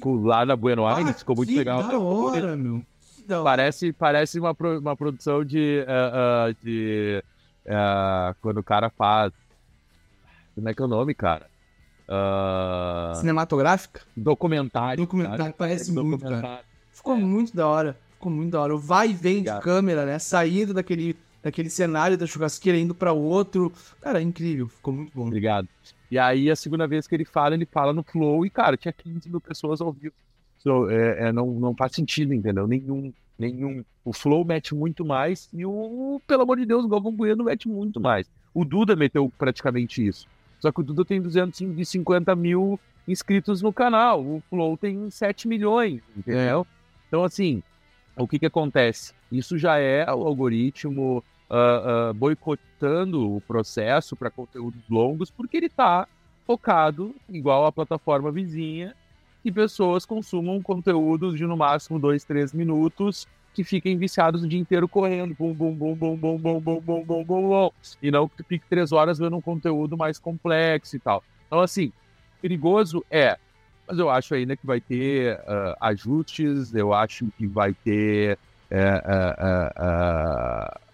Com, 0.00 0.24
lá 0.24 0.46
na 0.46 0.54
Bueno 0.54 0.86
Aires, 0.86 1.10
ah, 1.10 1.18
ficou 1.18 1.34
muito 1.34 1.48
que 1.48 1.58
legal. 1.58 1.82
Da 1.82 1.98
hora, 1.98 2.56
meu. 2.56 2.82
Da 3.26 3.42
parece, 3.42 3.92
parece 3.92 4.38
uma, 4.38 4.56
uma 4.80 4.96
produção 4.96 5.44
de. 5.44 5.84
Uh, 5.84 6.50
uh, 6.50 6.56
de 6.62 7.22
uh, 7.66 8.36
quando 8.40 8.58
o 8.58 8.62
cara 8.62 8.88
faz. 8.90 9.32
Como 10.54 10.68
é 10.68 10.74
que 10.74 10.80
é 10.80 10.84
o 10.84 10.88
nome, 10.88 11.14
cara? 11.14 11.48
Cinematográfica? 13.16 14.02
Documentário. 14.16 15.02
Documentário, 15.02 15.38
cara. 15.38 15.54
parece 15.58 15.90
é, 15.90 15.94
muito, 16.02 16.24
cara. 16.24 16.60
Ficou 16.92 17.14
é. 17.14 17.18
muito 17.18 17.54
da 17.56 17.66
hora. 17.66 17.98
Ficou 18.12 18.30
muito 18.30 18.52
da 18.52 18.60
hora. 18.60 18.74
O 18.74 18.78
vai 18.78 19.10
e 19.10 19.12
vem 19.12 19.38
Obrigado. 19.38 19.58
de 19.58 19.64
câmera, 19.64 20.06
né? 20.06 20.18
Saindo 20.18 20.72
daquele, 20.72 21.16
daquele 21.46 21.70
cenário 21.70 22.18
da 22.18 22.26
churrasqueira, 22.26 22.76
indo 22.76 22.94
para 22.94 23.12
outro. 23.12 23.72
Cara, 24.00 24.20
incrível. 24.20 24.68
Ficou 24.68 24.92
muito 24.92 25.12
bom. 25.14 25.28
Obrigado. 25.28 25.68
E 26.10 26.18
aí, 26.18 26.50
a 26.50 26.56
segunda 26.56 26.88
vez 26.88 27.06
que 27.06 27.14
ele 27.14 27.24
fala, 27.24 27.54
ele 27.54 27.66
fala 27.66 27.92
no 27.92 28.02
Flow 28.02 28.44
e, 28.44 28.50
cara, 28.50 28.76
tinha 28.76 28.92
15 28.92 29.30
mil 29.30 29.40
pessoas 29.40 29.80
ao 29.80 29.92
vivo. 29.92 30.14
So, 30.58 30.90
é, 30.90 31.28
é, 31.28 31.32
não, 31.32 31.46
não 31.52 31.74
faz 31.74 31.92
sentido, 31.92 32.34
entendeu? 32.34 32.66
Nenhum, 32.66 33.12
nenhum. 33.38 33.84
O 34.04 34.12
Flow 34.12 34.44
mete 34.44 34.74
muito 34.74 35.04
mais 35.04 35.48
e 35.52 35.64
o, 35.64 36.20
pelo 36.26 36.42
amor 36.42 36.56
de 36.58 36.66
Deus, 36.66 36.84
o 36.84 36.88
Galvão 36.88 37.12
Bueno 37.12 37.44
mete 37.44 37.68
muito 37.68 38.00
mais. 38.00 38.28
O 38.52 38.64
Duda 38.64 38.96
meteu 38.96 39.32
praticamente 39.38 40.04
isso. 40.04 40.26
Só 40.58 40.72
que 40.72 40.80
o 40.80 40.82
Duda 40.82 41.04
tem 41.04 41.20
250 41.20 42.34
mil 42.34 42.80
inscritos 43.06 43.62
no 43.62 43.72
canal. 43.72 44.20
O 44.20 44.42
Flow 44.50 44.76
tem 44.76 45.08
7 45.10 45.46
milhões, 45.46 46.02
entendeu? 46.16 46.66
Então, 47.06 47.22
assim, 47.22 47.62
o 48.16 48.26
que, 48.26 48.38
que 48.38 48.46
acontece? 48.46 49.12
Isso 49.30 49.58
já 49.58 49.78
é 49.78 50.04
o 50.12 50.26
algoritmo 50.26 51.22
uh, 51.50 52.10
uh, 52.10 52.14
boicotando 52.14 53.36
o 53.36 53.40
processo 53.40 54.16
para 54.16 54.30
conteúdos 54.30 54.82
longos, 54.88 55.30
porque 55.30 55.56
ele 55.56 55.66
está 55.66 56.06
focado, 56.46 57.14
igual 57.28 57.66
a 57.66 57.72
plataforma 57.72 58.30
vizinha, 58.30 58.94
que 59.42 59.50
pessoas 59.50 60.04
consumam 60.04 60.60
conteúdos 60.62 61.36
de 61.36 61.46
no 61.46 61.56
máximo 61.56 61.98
2, 61.98 62.24
3 62.24 62.52
minutos 62.52 63.26
que 63.54 63.64
fiquem 63.64 63.96
viciados 63.96 64.42
o 64.42 64.48
dia 64.48 64.60
inteiro 64.60 64.86
correndo, 64.86 65.34
bum, 65.38 65.54
bum, 65.54 65.72
bum, 65.72 65.94
bum, 65.94 66.16
bum, 66.16 66.38
bum, 66.38 66.60
bum, 66.60 66.80
bum, 66.80 67.04
bum, 67.04 67.24
bum, 67.24 67.48
bum, 67.48 67.70
e 68.02 68.10
não 68.10 68.28
que 68.28 68.42
fique 68.42 68.66
três 68.68 68.92
horas 68.92 69.18
vendo 69.18 69.36
um 69.36 69.40
conteúdo 69.40 69.96
mais 69.96 70.18
complexo 70.18 70.94
e 70.94 70.98
tal. 70.98 71.24
Então, 71.46 71.60
assim, 71.60 71.90
perigoso 72.42 73.02
é, 73.10 73.38
mas 73.88 73.98
eu 73.98 74.10
acho 74.10 74.34
ainda 74.34 74.56
que 74.56 74.66
vai 74.66 74.80
ter 74.80 75.36
uh, 75.38 75.76
ajustes, 75.80 76.74
eu 76.74 76.92
acho 76.92 77.26
que 77.38 77.46
vai 77.46 77.72
ter. 77.72 78.38
Uh, 78.70 78.98
uh, 79.80 80.85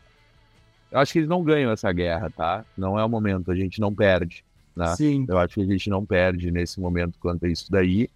eu 0.92 0.98
acho 0.98 1.12
que 1.12 1.20
eles 1.20 1.28
não 1.28 1.42
ganham 1.42 1.72
essa 1.72 1.90
guerra, 1.90 2.31
tá? 2.31 2.64
Não 2.76 2.98
é 2.98 3.05
o 3.05 3.09
momento, 3.09 3.50
a 3.50 3.57
gente 3.57 3.81
não 3.81 3.94
perde. 3.94 4.44
Né? 4.76 4.94
Sim. 4.94 5.24
Eu 5.26 5.38
acho 5.38 5.55
que 5.55 5.62
a 5.62 5.66
gente 5.66 5.88
não 5.88 6.05
perde 6.05 6.50
nesse 6.50 6.78
momento 6.78 7.18
quanto 7.18 7.46
a 7.46 7.48
isso 7.48 7.72
daí. 7.72 8.11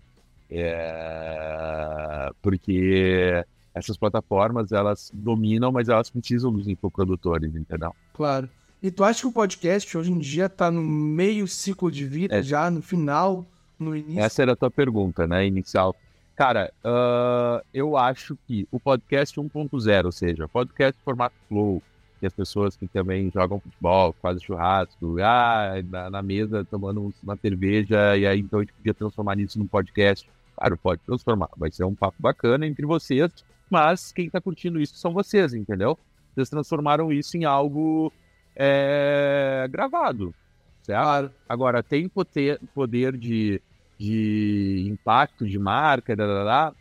É... 0.51 2.31
Porque 2.43 3.45
essas 3.75 3.97
plataformas, 3.97 4.73
elas 4.73 5.11
dominam, 5.13 5.73
mas 5.73 5.89
elas 5.89 6.11
precisam 6.11 6.53
dos 6.53 6.69
infoprodutores, 6.69 7.55
entendeu? 7.55 7.95
Claro. 8.13 8.49
E 8.83 8.91
tu 8.91 9.03
acha 9.03 9.23
que 9.23 9.27
o 9.27 9.33
podcast 9.33 9.97
hoje 9.97 10.13
em 10.13 10.19
dia 10.19 10.49
tá 10.49 10.71
no 10.71 10.83
meio 10.83 11.49
ciclo 11.49 11.91
de 11.91 12.05
vida, 12.05 12.37
é. 12.37 12.43
já 12.43 12.71
no 12.71 12.83
final, 12.83 13.45
no 13.79 13.97
início? 13.97 14.21
Essa 14.21 14.43
era 14.43 14.53
a 14.53 14.57
tua 14.57 14.71
pergunta, 14.71 15.27
né, 15.27 15.47
inicial. 15.47 15.97
Cara, 16.35 16.71
uh, 16.85 17.65
eu 17.73 17.97
acho 17.97 18.37
que 18.47 18.69
o 18.71 18.79
podcast 18.79 19.41
1.0, 19.41 20.05
ou 20.05 20.13
seja, 20.13 20.47
podcast 20.47 21.01
formato 21.03 21.35
flow, 21.49 21.83
que 22.19 22.27
as 22.27 22.33
pessoas 22.33 22.77
que 22.77 22.87
também 22.87 23.31
jogam 23.33 23.61
futebol, 23.61 24.15
fazem 24.21 24.43
churrasco, 24.43 25.17
ah, 25.21 25.75
na, 25.89 26.11
na 26.11 26.23
mesa 26.23 26.65
tomando 26.65 27.13
uma 27.23 27.37
cerveja, 27.37 28.17
e 28.17 28.27
aí 28.27 28.41
então 28.41 28.61
a 28.61 28.63
gente 28.63 28.73
podia 28.73 28.95
transformar 28.95 29.39
isso 29.39 29.59
num 29.59 29.67
podcast. 29.67 30.29
Claro, 30.57 30.77
pode 30.77 31.03
transformar, 31.03 31.51
vai 31.57 31.71
ser 31.71 31.85
um 31.85 31.95
papo 31.95 32.17
bacana 32.19 32.67
entre 32.67 32.87
vocês, 32.87 33.31
mas 33.71 34.13
quem 34.13 34.31
tá 34.31 34.41
curtindo 34.41 34.81
isso 34.81 34.97
são 34.97 35.13
vocês, 35.13 35.53
entendeu? 35.53 35.99
Vocês 36.35 36.49
transformaram 36.49 37.13
isso 37.13 37.37
em 37.37 37.45
algo 37.45 38.13
é, 38.55 39.67
gravado, 39.71 40.35
certo? 40.83 41.03
Claro. 41.03 41.31
Agora, 41.49 41.83
tem 41.83 42.09
poder, 42.09 42.59
poder 42.75 43.17
de, 43.17 43.61
de 43.99 44.87
impacto 44.91 45.47
de 45.47 45.59
marca, 45.59 46.15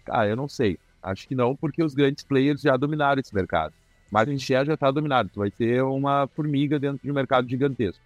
ah, 0.10 0.28
eu 0.28 0.36
não 0.36 0.48
sei. 0.48 0.78
Acho 1.04 1.28
que 1.28 1.36
não, 1.36 1.56
porque 1.56 1.84
os 1.84 1.93
grandes 1.93 2.24
players 2.24 2.62
já 2.62 2.76
dominaram 2.78 3.19
esse 3.19 3.36
mercado. 3.36 3.74
Marketing 4.12 4.39
share 4.39 4.65
já 4.65 4.74
está 4.76 4.91
dominado. 4.91 5.30
Tu 5.34 5.39
vai 5.39 5.52
ter 5.52 5.82
uma 5.84 6.28
formiga 6.28 6.80
dentro 6.80 7.00
de 7.04 7.12
um 7.12 7.13
mercado 7.13 7.50
gigantesco. 7.50 8.04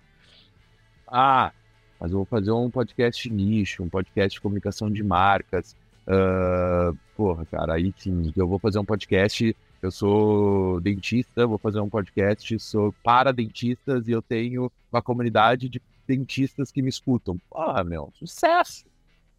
Ah, 1.08 1.52
mas 2.00 2.12
eu 2.12 2.18
vou 2.18 2.26
fazer 2.26 2.52
um 2.52 2.70
podcast 2.70 3.30
nicho, 3.30 3.84
um 3.84 3.90
podcast 3.90 4.36
de 4.36 4.42
comunicação 4.42 4.90
de 4.90 5.04
marcas. 5.04 5.76
Uh, 6.08 6.98
porra, 7.16 7.46
cara, 7.46 7.74
aí 7.74 7.94
sim, 7.98 8.32
eu 8.36 8.48
vou 8.48 8.60
fazer 8.60 8.80
um 8.80 8.86
podcast. 8.86 9.56
Eu 9.82 9.92
sou 9.92 10.82
dentista, 10.82 11.48
vou 11.48 11.58
fazer 11.58 11.80
um 11.80 11.90
podcast 11.90 12.60
sou 12.60 12.94
para 13.02 13.32
dentistas 13.32 14.08
e 14.08 14.12
eu 14.12 14.22
tenho 14.22 14.70
uma 14.92 15.02
comunidade 15.02 15.70
de 15.70 15.82
dentistas 16.06 16.72
que 16.72 16.82
me 16.82 16.90
escutam. 16.90 17.40
Porra, 17.50 17.84
meu, 17.84 18.12
sucesso! 18.16 18.86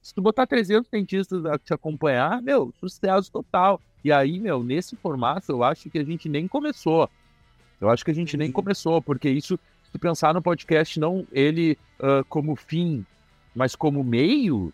Se 0.03 0.15
tu 0.15 0.23
botar 0.23 0.47
300 0.47 0.91
dentistas 0.91 1.45
a 1.45 1.59
te 1.59 1.75
acompanhar, 1.75 2.41
meu, 2.43 2.73
sucesso 2.81 3.31
total. 3.31 3.81
E 4.03 4.11
aí, 4.11 4.39
meu, 4.39 4.63
nesse 4.63 4.97
formato, 4.97 5.53
eu 5.53 5.63
acho 5.63 5.91
que 5.91 5.99
a 5.99 6.05
gente 6.05 6.29
nem 6.29 6.49
começou. 6.49 7.09
Eu 7.81 7.89
acho 7.89 8.05
que 8.05 8.11
a 8.11 8.15
gente 8.15 8.37
nem 8.37 8.51
começou, 8.51 9.01
porque 9.01 9.29
isso, 9.29 9.59
se 9.85 9.91
tu 9.93 9.99
pensar 9.99 10.35
no 10.35 10.43
podcast, 10.43 10.99
não 10.99 11.27
ele 11.33 11.77
uh, 11.99 12.25
como 12.29 12.57
fim, 12.57 13.05
mas 13.55 13.75
como 13.75 14.03
meio, 14.03 14.73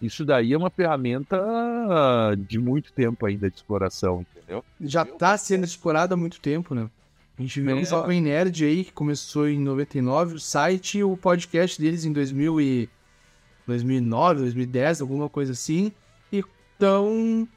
isso 0.00 0.24
daí 0.24 0.52
é 0.52 0.58
uma 0.58 0.70
ferramenta 0.70 1.40
de 2.46 2.58
muito 2.58 2.92
tempo 2.92 3.26
ainda 3.26 3.48
de 3.48 3.56
exploração, 3.56 4.24
entendeu? 4.36 4.64
Já 4.80 5.02
está 5.02 5.36
sendo 5.36 5.64
explorado 5.64 6.14
há 6.14 6.16
muito 6.16 6.40
tempo, 6.40 6.74
né? 6.74 6.88
A 7.38 7.42
gente 7.42 7.60
vê 7.60 7.72
é. 7.72 7.74
um 7.74 7.84
Jovem 7.84 8.20
Nerd 8.20 8.64
aí 8.64 8.84
que 8.84 8.92
começou 8.92 9.48
em 9.48 9.58
99, 9.58 10.36
o 10.36 10.40
site 10.40 10.98
e 10.98 11.04
o 11.04 11.16
podcast 11.16 11.80
deles 11.80 12.04
em 12.04 12.12
2000 12.12 12.60
e 12.60 12.88
2009, 13.66 14.40
2010, 14.40 15.00
alguma 15.00 15.28
coisa 15.28 15.52
assim. 15.52 15.92
E 16.32 16.42
estão 16.72 17.48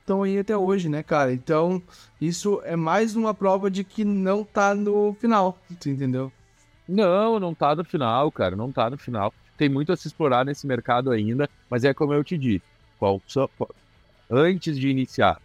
estão 0.00 0.22
aí 0.22 0.38
até 0.38 0.56
hoje, 0.56 0.88
né, 0.88 1.02
cara? 1.02 1.32
Então, 1.32 1.82
isso 2.18 2.62
é 2.64 2.74
mais 2.76 3.14
uma 3.14 3.34
prova 3.34 3.70
de 3.70 3.84
que 3.84 4.04
não 4.04 4.42
tá 4.42 4.74
no 4.74 5.14
final, 5.20 5.58
tu 5.78 5.90
entendeu? 5.90 6.32
Não, 6.88 7.38
não 7.38 7.54
tá 7.54 7.76
no 7.76 7.84
final, 7.84 8.32
cara, 8.32 8.56
não 8.56 8.72
tá 8.72 8.88
no 8.88 8.96
final 8.96 9.34
tem 9.58 9.68
muito 9.68 9.92
a 9.92 9.96
se 9.96 10.06
explorar 10.06 10.46
nesse 10.46 10.66
mercado 10.66 11.10
ainda, 11.10 11.50
mas 11.68 11.84
é 11.84 11.92
como 11.92 12.14
eu 12.14 12.22
te 12.22 12.38
disse. 12.38 12.62
qual 12.98 13.20
só, 13.26 13.50
antes 14.30 14.78
de 14.78 14.88
iniciar, 14.88 15.42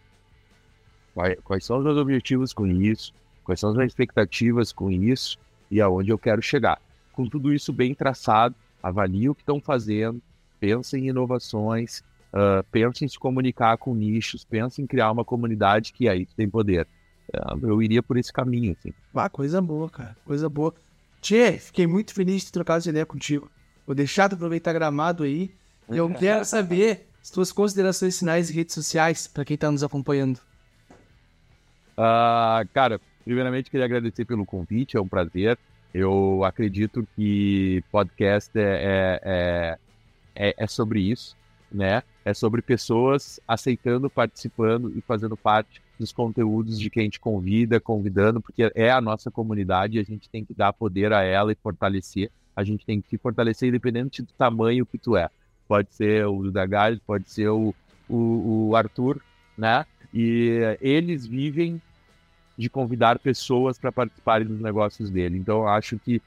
quais, 1.15 1.37
quais 1.43 1.65
são 1.65 1.79
os 1.79 1.83
meus 1.83 1.97
objetivos 1.97 2.53
com 2.53 2.67
isso, 2.67 3.11
quais 3.43 3.59
são 3.59 3.71
as 3.71 3.75
minhas 3.75 3.91
expectativas 3.91 4.71
com 4.71 4.91
isso 4.91 5.37
e 5.69 5.81
aonde 5.81 6.11
eu 6.11 6.17
quero 6.17 6.41
chegar. 6.41 6.79
Com 7.11 7.27
tudo 7.27 7.51
isso 7.51 7.73
bem 7.73 7.93
traçado, 7.95 8.55
avalie 8.83 9.29
o 9.29 9.35
que 9.35 9.41
estão 9.41 9.59
fazendo, 9.61 10.21
pense 10.59 10.95
em 10.97 11.07
inovações, 11.07 12.03
ah, 12.33 12.65
pense 12.71 13.05
em 13.05 13.07
se 13.07 13.19
comunicar 13.19 13.77
com 13.77 13.93
nichos, 13.93 14.43
pense 14.43 14.81
em 14.81 14.87
criar 14.87 15.11
uma 15.11 15.23
comunidade 15.23 15.93
que 15.93 16.09
aí 16.09 16.25
tem 16.25 16.49
poder. 16.49 16.87
Ah, 17.33 17.55
eu 17.61 17.81
iria 17.81 18.01
por 18.01 18.17
esse 18.17 18.33
caminho, 18.33 18.75
assim. 18.77 18.91
Ah, 19.13 19.29
coisa 19.29 19.61
boa, 19.61 19.89
cara. 19.89 20.17
Coisa 20.25 20.49
boa. 20.49 20.73
Tchê, 21.21 21.53
fiquei 21.53 21.87
muito 21.87 22.13
feliz 22.13 22.41
de 22.41 22.47
ter 22.47 22.53
trocado 22.53 22.79
essa 22.79 22.89
ideia 22.89 23.05
contigo. 23.05 23.49
Vou 23.85 23.95
deixar 23.95 24.27
tu 24.27 24.35
aproveitar 24.35 24.73
gramado 24.73 25.23
aí. 25.23 25.51
E 25.89 25.97
eu 25.97 26.09
quero 26.13 26.43
saber 26.43 27.07
as 27.21 27.29
tuas 27.29 27.51
considerações 27.51 28.17
finais 28.17 28.49
e 28.49 28.53
redes 28.53 28.73
sociais 28.73 29.27
pra 29.27 29.45
quem 29.45 29.55
tá 29.55 29.71
nos 29.71 29.83
acompanhando. 29.83 30.39
Ah, 31.95 32.65
cara, 32.73 32.99
primeiramente 33.23 33.69
queria 33.69 33.85
agradecer 33.85 34.25
pelo 34.25 34.45
convite, 34.45 34.97
é 34.97 35.01
um 35.01 35.07
prazer. 35.07 35.57
Eu 35.93 36.43
acredito 36.43 37.07
que 37.15 37.83
podcast 37.91 38.51
é, 38.57 39.21
é, 39.23 39.77
é, 40.35 40.55
é 40.57 40.67
sobre 40.67 41.01
isso, 41.01 41.37
né? 41.71 42.01
É 42.25 42.33
sobre 42.33 42.61
pessoas 42.61 43.39
aceitando, 43.47 44.09
participando 44.09 44.91
e 44.95 45.01
fazendo 45.01 45.37
parte 45.37 45.81
dos 45.99 46.11
conteúdos 46.11 46.79
de 46.79 46.89
quem 46.89 47.03
gente 47.03 47.19
convida, 47.19 47.79
convidando, 47.79 48.41
porque 48.41 48.71
é 48.73 48.89
a 48.89 49.01
nossa 49.01 49.29
comunidade 49.29 49.97
e 49.97 49.99
a 49.99 50.03
gente 50.03 50.29
tem 50.29 50.43
que 50.43 50.53
dar 50.53 50.73
poder 50.73 51.13
a 51.13 51.21
ela 51.21 51.51
e 51.51 51.55
fortalecer. 51.55 52.31
A 52.55 52.63
gente 52.63 52.85
tem 52.85 52.99
que 52.99 53.09
se 53.09 53.17
fortalecer 53.17 53.69
independente 53.69 54.21
do 54.21 54.33
tamanho 54.33 54.85
que 54.85 54.97
tu 54.97 55.15
é. 55.15 55.29
Pode 55.67 55.93
ser 55.93 56.25
o 56.25 56.43
Duda 56.43 56.65
Galho, 56.65 56.99
pode 57.05 57.29
ser 57.29 57.49
o, 57.49 57.73
o, 58.09 58.69
o 58.69 58.75
Arthur, 58.75 59.21
né? 59.57 59.85
E 60.13 60.59
eles 60.81 61.25
vivem 61.25 61.81
de 62.57 62.69
convidar 62.69 63.19
pessoas 63.19 63.77
para 63.77 63.91
participarem 63.91 64.47
dos 64.47 64.59
negócios 64.59 65.09
dele. 65.09 65.37
Então, 65.37 65.67
acho 65.67 65.97
que 65.99 66.21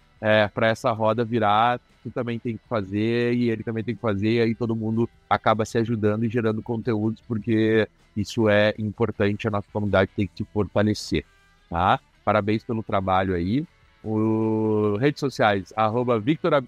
para 0.55 0.69
essa 0.69 0.91
roda 0.91 1.25
virar, 1.25 1.79
tu 2.03 2.11
também 2.11 2.39
tem 2.39 2.57
que 2.57 2.69
fazer 2.69 3.35
e 3.35 3.51
ele 3.51 3.62
também 3.62 3.85
tem 3.85 3.95
que 3.95 4.01
fazer, 4.01 4.31
e 4.31 4.41
aí 4.41 4.55
todo 4.55 4.75
mundo 4.75 5.09
acaba 5.29 5.65
se 5.65 5.79
ajudando 5.79 6.25
e 6.25 6.29
gerando 6.29 6.62
conteúdos, 6.62 7.23
porque 7.29 7.89
isso 8.17 8.49
é 8.49 8.75
importante, 8.79 9.47
a 9.47 9.51
nossa 9.51 9.69
comunidade 9.73 10.11
tem 10.17 10.27
que 10.27 10.39
se 10.39 10.45
fortalecer, 10.53 11.25
tá? 11.69 12.01
Parabéns 12.25 12.65
pelo 12.65 12.83
trabalho 12.83 13.35
aí. 13.35 13.67
O, 14.03 14.97
redes 14.99 15.21
sociais, 15.21 15.73
arroba 15.77 16.19
Victor, 16.19 16.65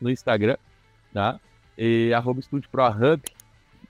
no 0.00 0.10
Instagram, 0.10 0.56
tá? 1.12 1.38
E 1.76 2.12
arroba 2.14 2.40
Estúdio 2.40 2.70
Pro 2.70 2.88
Hub, 2.88 3.22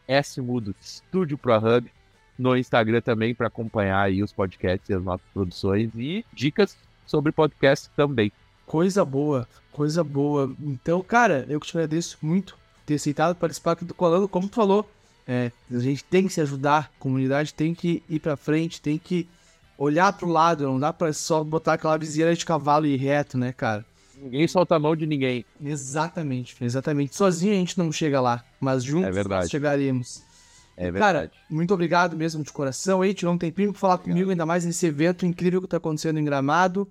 S 0.09 0.41
mudo, 0.41 0.75
Estúdio 0.81 1.39
Pro 1.39 1.57
Hub, 1.57 1.91
no 2.39 2.57
Instagram 2.57 3.01
também 3.01 3.35
para 3.35 3.47
acompanhar 3.47 4.03
aí 4.03 4.23
os 4.23 4.33
podcasts 4.33 4.89
e 4.89 4.95
as 4.95 5.03
nossas 5.03 5.27
produções 5.33 5.91
e 5.97 6.25
dicas 6.33 6.77
sobre 7.07 7.33
podcast 7.33 7.91
também. 7.97 8.33
Coisa 8.67 9.05
boa, 9.05 9.47
coisa 9.71 10.03
boa. 10.03 10.55
Então, 10.61 11.03
cara, 11.03 11.45
eu 11.49 11.61
te 11.61 11.77
agradeço 11.77 12.19
muito 12.23 12.55
por 12.55 12.87
ter 12.87 12.95
aceitado 12.95 13.37
participar 13.37 13.73
aqui 13.73 13.85
do 13.85 13.95
Colando. 13.95 14.29
Como 14.29 14.49
tu 14.49 14.55
falou, 14.55 14.89
é, 15.27 15.53
a 15.71 15.79
gente 15.79 16.05
tem 16.05 16.27
que 16.27 16.33
se 16.33 16.41
ajudar, 16.41 16.91
a 16.97 17.01
comunidade 17.01 17.53
tem 17.53 17.75
que 17.75 18.03
ir 18.09 18.19
pra 18.19 18.37
frente, 18.37 18.81
tem 18.81 18.99
que 18.99 19.29
olhar 19.77 20.13
pro 20.13 20.29
lado, 20.29 20.65
não 20.65 20.79
dá 20.79 20.93
pra 20.93 21.13
só 21.13 21.43
botar 21.43 21.75
aquela 21.75 21.97
viseira 21.97 22.35
de 22.35 22.45
cavalo 22.45 22.87
e 22.87 22.95
ir 22.95 22.97
reto, 22.97 23.37
né, 23.37 23.53
cara? 23.53 23.85
Ninguém 24.17 24.47
solta 24.47 24.77
a 24.77 24.79
mão 24.79 24.95
de 24.95 25.05
ninguém. 25.05 25.45
Exatamente, 25.63 26.55
exatamente. 26.61 27.17
Sozinho 27.17 27.53
a 27.53 27.57
gente 27.57 27.77
não 27.77 27.91
chega 27.91 28.21
lá, 28.21 28.45
mas 28.61 28.85
juntos 28.85 29.17
É 29.17 29.49
chegaremos. 29.49 30.23
É 30.77 30.91
Cara, 30.93 31.21
verdade. 31.21 31.33
muito 31.51 31.75
obrigado 31.75 32.17
mesmo 32.17 32.43
de 32.43 32.53
coração 32.53 33.03
aí, 33.03 33.13
tirou 33.13 33.35
um 33.35 33.39
tempinho 33.39 33.73
pra 33.73 33.81
falar 33.81 33.99
comigo, 33.99 34.31
ainda 34.31 34.47
mais 34.47 34.65
nesse 34.65 34.87
evento 34.87 35.27
incrível 35.27 35.61
que 35.61 35.69
tá 35.69 35.77
acontecendo 35.77 36.19
em 36.19 36.25
Gramado. 36.25 36.91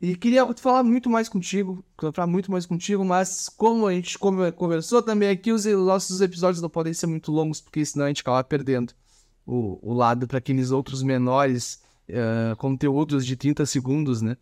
E 0.00 0.16
queria 0.16 0.46
falar 0.54 0.82
muito 0.82 1.10
mais 1.10 1.28
contigo, 1.28 1.84
falar 2.14 2.26
muito 2.26 2.50
mais 2.50 2.64
contigo, 2.64 3.04
mas 3.04 3.50
como 3.50 3.86
a 3.86 3.92
gente 3.92 4.18
conversou 4.18 5.02
também 5.02 5.28
aqui, 5.28 5.52
os 5.52 5.66
nossos 5.66 6.22
episódios 6.22 6.62
não 6.62 6.70
podem 6.70 6.94
ser 6.94 7.06
muito 7.06 7.30
longos, 7.30 7.60
porque 7.60 7.84
senão 7.84 8.06
a 8.06 8.08
gente 8.08 8.22
acaba 8.22 8.42
perdendo 8.42 8.94
o, 9.46 9.78
o 9.82 9.92
lado 9.92 10.26
para 10.26 10.38
aqueles 10.38 10.70
outros 10.70 11.02
menores 11.02 11.82
eh, 12.08 12.54
conteúdos 12.56 13.26
de 13.26 13.36
30 13.36 13.66
segundos, 13.66 14.22
né? 14.22 14.36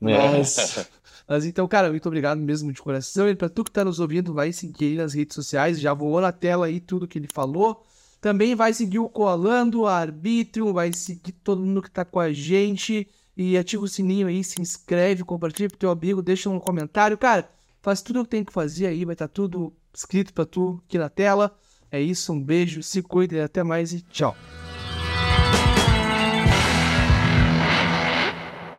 Mas, 0.00 0.88
mas 1.28 1.44
então, 1.44 1.66
cara, 1.66 1.90
muito 1.90 2.06
obrigado 2.06 2.40
mesmo 2.40 2.72
de 2.72 2.80
coração. 2.80 3.28
E 3.28 3.34
pra 3.34 3.48
tu 3.48 3.64
que 3.64 3.70
tá 3.70 3.84
nos 3.84 4.00
ouvindo, 4.00 4.32
vai 4.32 4.52
seguir 4.52 4.84
ele 4.86 4.96
nas 4.98 5.14
redes 5.14 5.34
sociais. 5.34 5.80
Já 5.80 5.92
voou 5.94 6.20
na 6.20 6.32
tela 6.32 6.66
aí 6.66 6.80
tudo 6.80 7.08
que 7.08 7.18
ele 7.18 7.28
falou. 7.28 7.84
Também 8.22 8.54
vai 8.54 8.72
seguir 8.72 9.00
o 9.00 9.08
Colando, 9.08 9.84
a 9.84 9.96
Arbítrio, 9.96 10.72
vai 10.72 10.92
seguir 10.92 11.32
todo 11.32 11.60
mundo 11.60 11.82
que 11.82 11.90
tá 11.90 12.04
com 12.04 12.20
a 12.20 12.32
gente. 12.32 13.08
E 13.36 13.58
ativa 13.58 13.82
o 13.82 13.88
sininho 13.88 14.28
aí, 14.28 14.44
se 14.44 14.60
inscreve, 14.60 15.24
compartilha 15.24 15.68
pro 15.68 15.76
teu 15.76 15.90
amigo, 15.90 16.22
deixa 16.22 16.48
um 16.48 16.60
comentário. 16.60 17.18
Cara, 17.18 17.50
faz 17.82 18.00
tudo 18.00 18.20
o 18.20 18.24
que 18.24 18.30
tem 18.30 18.44
que 18.44 18.52
fazer 18.52 18.86
aí, 18.86 19.04
vai 19.04 19.14
estar 19.14 19.26
tá 19.26 19.34
tudo 19.34 19.72
escrito 19.92 20.32
pra 20.32 20.46
tu 20.46 20.80
aqui 20.86 20.98
na 20.98 21.08
tela. 21.08 21.52
É 21.90 22.00
isso, 22.00 22.32
um 22.32 22.40
beijo, 22.40 22.80
se 22.80 23.02
cuida 23.02 23.34
e 23.34 23.40
até 23.40 23.64
mais 23.64 23.92
e 23.92 24.02
tchau. 24.02 24.36